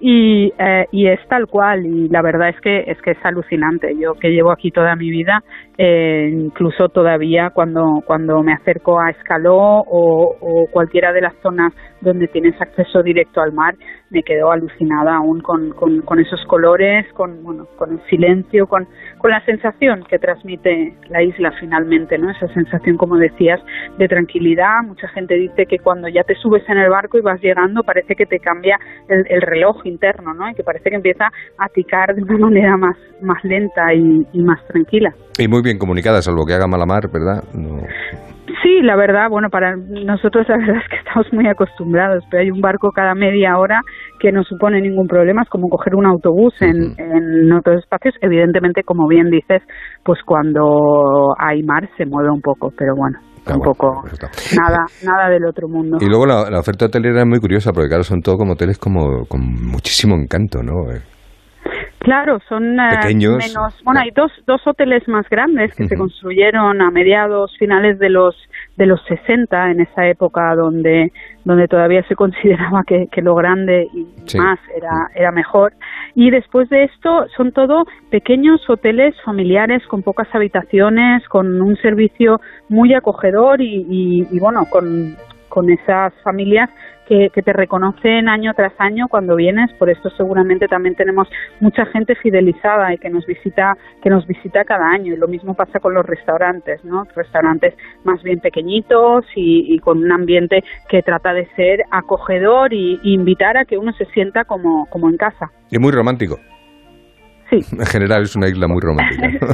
[0.00, 1.86] y, eh, y es tal cual.
[1.86, 3.94] Y la verdad es que es que es alucinante.
[3.96, 5.40] Yo que llevo aquí toda mi vida,
[5.78, 11.72] eh, incluso todavía cuando cuando me acerco a Escaló o, o cualquiera de las zonas
[12.00, 13.74] donde tienes acceso directo al mar,
[14.12, 18.86] me quedo alucinada aún con, con, esos colores, con bueno, con el silencio, con,
[19.18, 22.30] con la sensación que transmite la isla finalmente, ¿no?
[22.30, 23.60] Esa sensación, como decías,
[23.98, 24.82] de tranquilidad.
[24.84, 28.14] Mucha gente dice que cuando ya te subes en el barco y vas llegando, parece
[28.14, 30.48] que te cambia el, el reloj interno, ¿no?
[30.50, 34.42] Y que parece que empieza a ticar de una manera más, más lenta y, y
[34.42, 35.14] más tranquila.
[35.38, 37.42] Y muy bien comunicada, salvo que haga mala mar, ¿verdad?
[37.54, 37.80] No.
[38.62, 42.50] Sí, la verdad, bueno, para nosotros la verdad es que estamos muy acostumbrados, pero hay
[42.50, 43.80] un barco cada media hora
[44.20, 48.14] que no supone ningún problema, es como coger un autobús en, en otros espacios.
[48.20, 49.62] Evidentemente, como bien dices,
[50.04, 54.04] pues cuando hay mar se mueve un poco, pero bueno, tampoco
[54.56, 55.98] nada, nada del otro mundo.
[56.00, 58.78] Y luego la, la oferta hotelera es muy curiosa, porque claro, son todo como hoteles
[58.78, 60.92] como con muchísimo encanto, ¿no?
[62.02, 63.80] Claro, son eh, menos.
[63.84, 68.36] Bueno, hay dos, dos hoteles más grandes que se construyeron a mediados, finales de los
[68.76, 71.12] de los 60, en esa época donde
[71.44, 74.38] donde todavía se consideraba que, que lo grande y Sí.
[74.38, 75.72] más era era mejor.
[76.14, 82.40] Y después de esto son todo pequeños hoteles familiares con pocas habitaciones, con un servicio
[82.68, 85.16] muy acogedor y, y, y bueno, con
[85.48, 86.70] con esas familias
[87.12, 89.70] que, que te reconocen año tras año cuando vienes.
[89.74, 91.28] Por esto seguramente también tenemos
[91.60, 95.12] mucha gente fidelizada y que nos visita que nos visita cada año.
[95.12, 97.04] Y lo mismo pasa con los restaurantes, ¿no?
[97.14, 102.98] Restaurantes más bien pequeñitos y, y con un ambiente que trata de ser acogedor y,
[103.02, 105.50] y invitar a que uno se sienta como, como en casa.
[105.70, 106.38] Y muy romántico.
[107.50, 107.58] Sí.
[107.78, 109.28] En general es una isla muy romántica.
[109.40, 109.48] ¿no?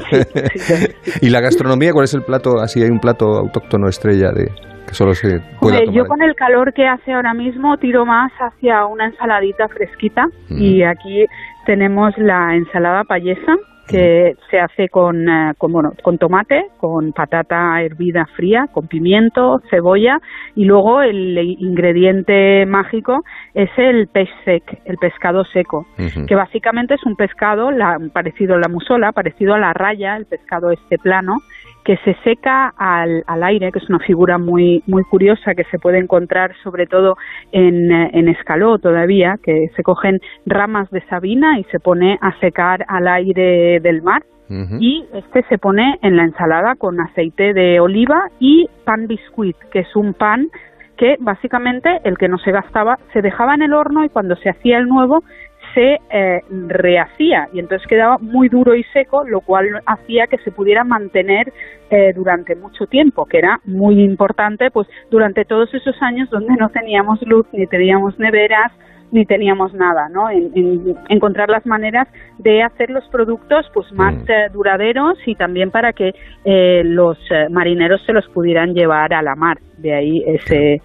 [1.21, 2.61] ¿Y la gastronomía cuál es el plato?
[2.61, 4.49] Así hay un plato autóctono estrella de
[4.89, 5.95] que solo se pueda Hombre, tomar.
[5.95, 10.61] yo con el calor que hace ahora mismo tiro más hacia una ensaladita fresquita Mm.
[10.63, 11.27] y aquí
[11.67, 13.55] tenemos la ensalada payesa
[13.87, 19.63] que se hace con, eh, con, bueno, con tomate, con patata hervida fría, con pimiento,
[19.71, 20.19] cebolla
[20.55, 23.25] y luego el ingrediente mágico
[23.55, 25.87] es el pez sec, el pescado seco,
[26.27, 30.27] que básicamente es un pescado la- parecido a la musola, parecido a la raya, el
[30.27, 31.39] pescado este plano,
[31.89, 35.79] que se seca al, al aire, que es una figura muy muy curiosa que se
[35.79, 37.17] puede encontrar sobre todo
[37.51, 42.85] en, en Escaló todavía, que se cogen ramas de sabina y se pone a secar
[42.89, 44.23] al aire del mar.
[44.81, 49.81] Y este se pone en la ensalada con aceite de oliva y pan biscuit, que
[49.81, 50.49] es un pan
[50.99, 54.51] que básicamente el que no se gastaba se dejaba en el horno y cuando se
[54.51, 55.23] hacía el nuevo
[55.79, 60.51] se eh, rehacía y entonces quedaba muy duro y seco, lo cual hacía que se
[60.51, 61.53] pudiera mantener
[61.91, 66.69] eh, durante mucho tiempo, que era muy importante pues durante todos esos años donde no
[66.71, 68.73] teníamos luz ni teníamos neveras
[69.13, 70.29] ni teníamos nada, ¿no?
[70.29, 72.09] En, en encontrar las maneras
[72.39, 76.13] de hacer los productos pues más eh, duraderos y también para que
[76.85, 77.17] los
[77.51, 79.59] marineros se los pudieran llevar a la mar.
[79.79, 80.83] De ahí ese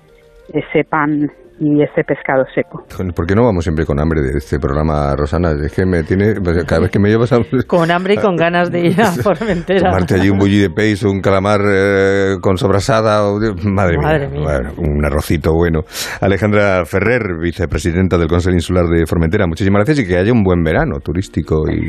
[0.54, 1.32] ese pan
[1.64, 2.84] y ese pescado seco.
[3.16, 5.52] ¿Por qué no vamos siempre con hambre de este programa, Rosana?
[5.64, 6.34] Es que me tiene.
[6.44, 7.38] pues, Cada vez que me llevas a.
[7.68, 9.92] Con hambre y con ganas de ir a Formentera.
[9.92, 13.22] Tomarte allí un bulli de peix o un calamar eh, con sobrasada.
[13.64, 14.40] Madre, Madre mía.
[14.40, 14.44] mía.
[14.44, 15.82] Bueno, un arrocito bueno.
[16.22, 20.64] Alejandra Ferrer, vicepresidenta del Consejo Insular de Formentera, muchísimas gracias y que haya un buen
[20.64, 21.88] verano turístico y,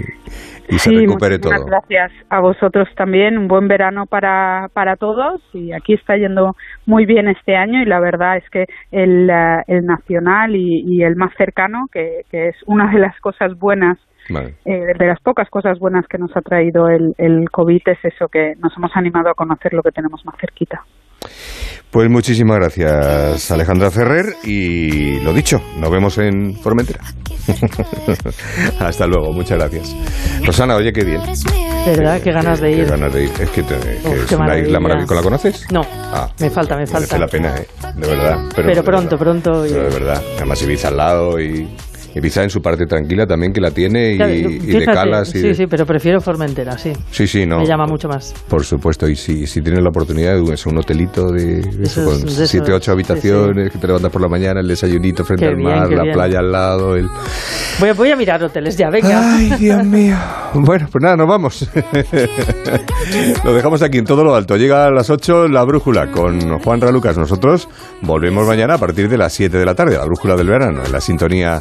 [0.69, 1.53] y se Sí, recupere todo.
[1.67, 3.37] gracias a vosotros también.
[3.39, 6.53] Un buen verano para, para todos y aquí está yendo
[6.87, 11.03] muy bien este año y la verdad es que el, eh, el nacional y, y
[11.03, 13.99] el más cercano, que, que es una de las cosas buenas
[14.29, 14.55] Vale.
[14.65, 18.29] eh, de las pocas cosas buenas que nos ha traído el, el COVID es eso,
[18.29, 20.85] que nos hemos animado a conocer lo que tenemos más cerquita.
[21.91, 24.35] Pues muchísimas gracias, Alejandra Ferrer.
[24.43, 27.01] Y lo dicho, nos vemos en Formentera.
[28.81, 29.95] Hasta luego, muchas gracias.
[30.45, 31.21] Rosana, oye, qué bien.
[31.87, 32.21] ¿Verdad?
[32.21, 32.87] Qué ganas de Qué ir.
[32.87, 33.31] ganas de ir.
[33.39, 35.15] Es que, te- que Uf, es qué una isla maravillosa.
[35.15, 35.67] ¿La conoces?
[35.71, 37.17] No, Ah, me falta, me falta.
[37.17, 37.67] merece la pena, ¿eh?
[37.97, 38.39] De verdad.
[38.57, 39.63] Pero, de pronto, pronto.
[39.69, 40.23] pero de verdad.
[40.37, 41.69] Además, Ibiza al lado y
[42.15, 45.29] Ibiza en su parte tranquila también, que la tiene y, Claro, y de calas.
[45.35, 46.93] Y sí, de- sí, pero prefiero Formentera, sí.
[47.11, 47.59] sí, sí, no.
[47.59, 48.33] Me llama mucho más.
[48.49, 52.21] Por supuesto, y si, si tienes la oportunidad de es un hotelito de, eso, con
[52.25, 55.51] de siete, ocho sí, habitaciones, que te levantas por la mañana, el desayunito frente Qué
[55.53, 56.15] al mar, la bien.
[56.15, 57.09] playa al lado, el...
[57.81, 59.35] Voy, a- voy a mirar hoteles ya, venga.
[59.37, 60.17] Ay, Dios mío.
[60.55, 61.69] Bueno, pues nada, nos vamos.
[63.45, 64.57] lo dejamos aquí en todo lo alto.
[64.57, 67.17] Llega a las 8 la brújula con Juan Ralucas.
[67.19, 67.69] Nosotros
[68.03, 70.93] volvemos mañana a partir de las 7 de la tarde, la brújula del verano, en
[70.93, 71.61] la sintonía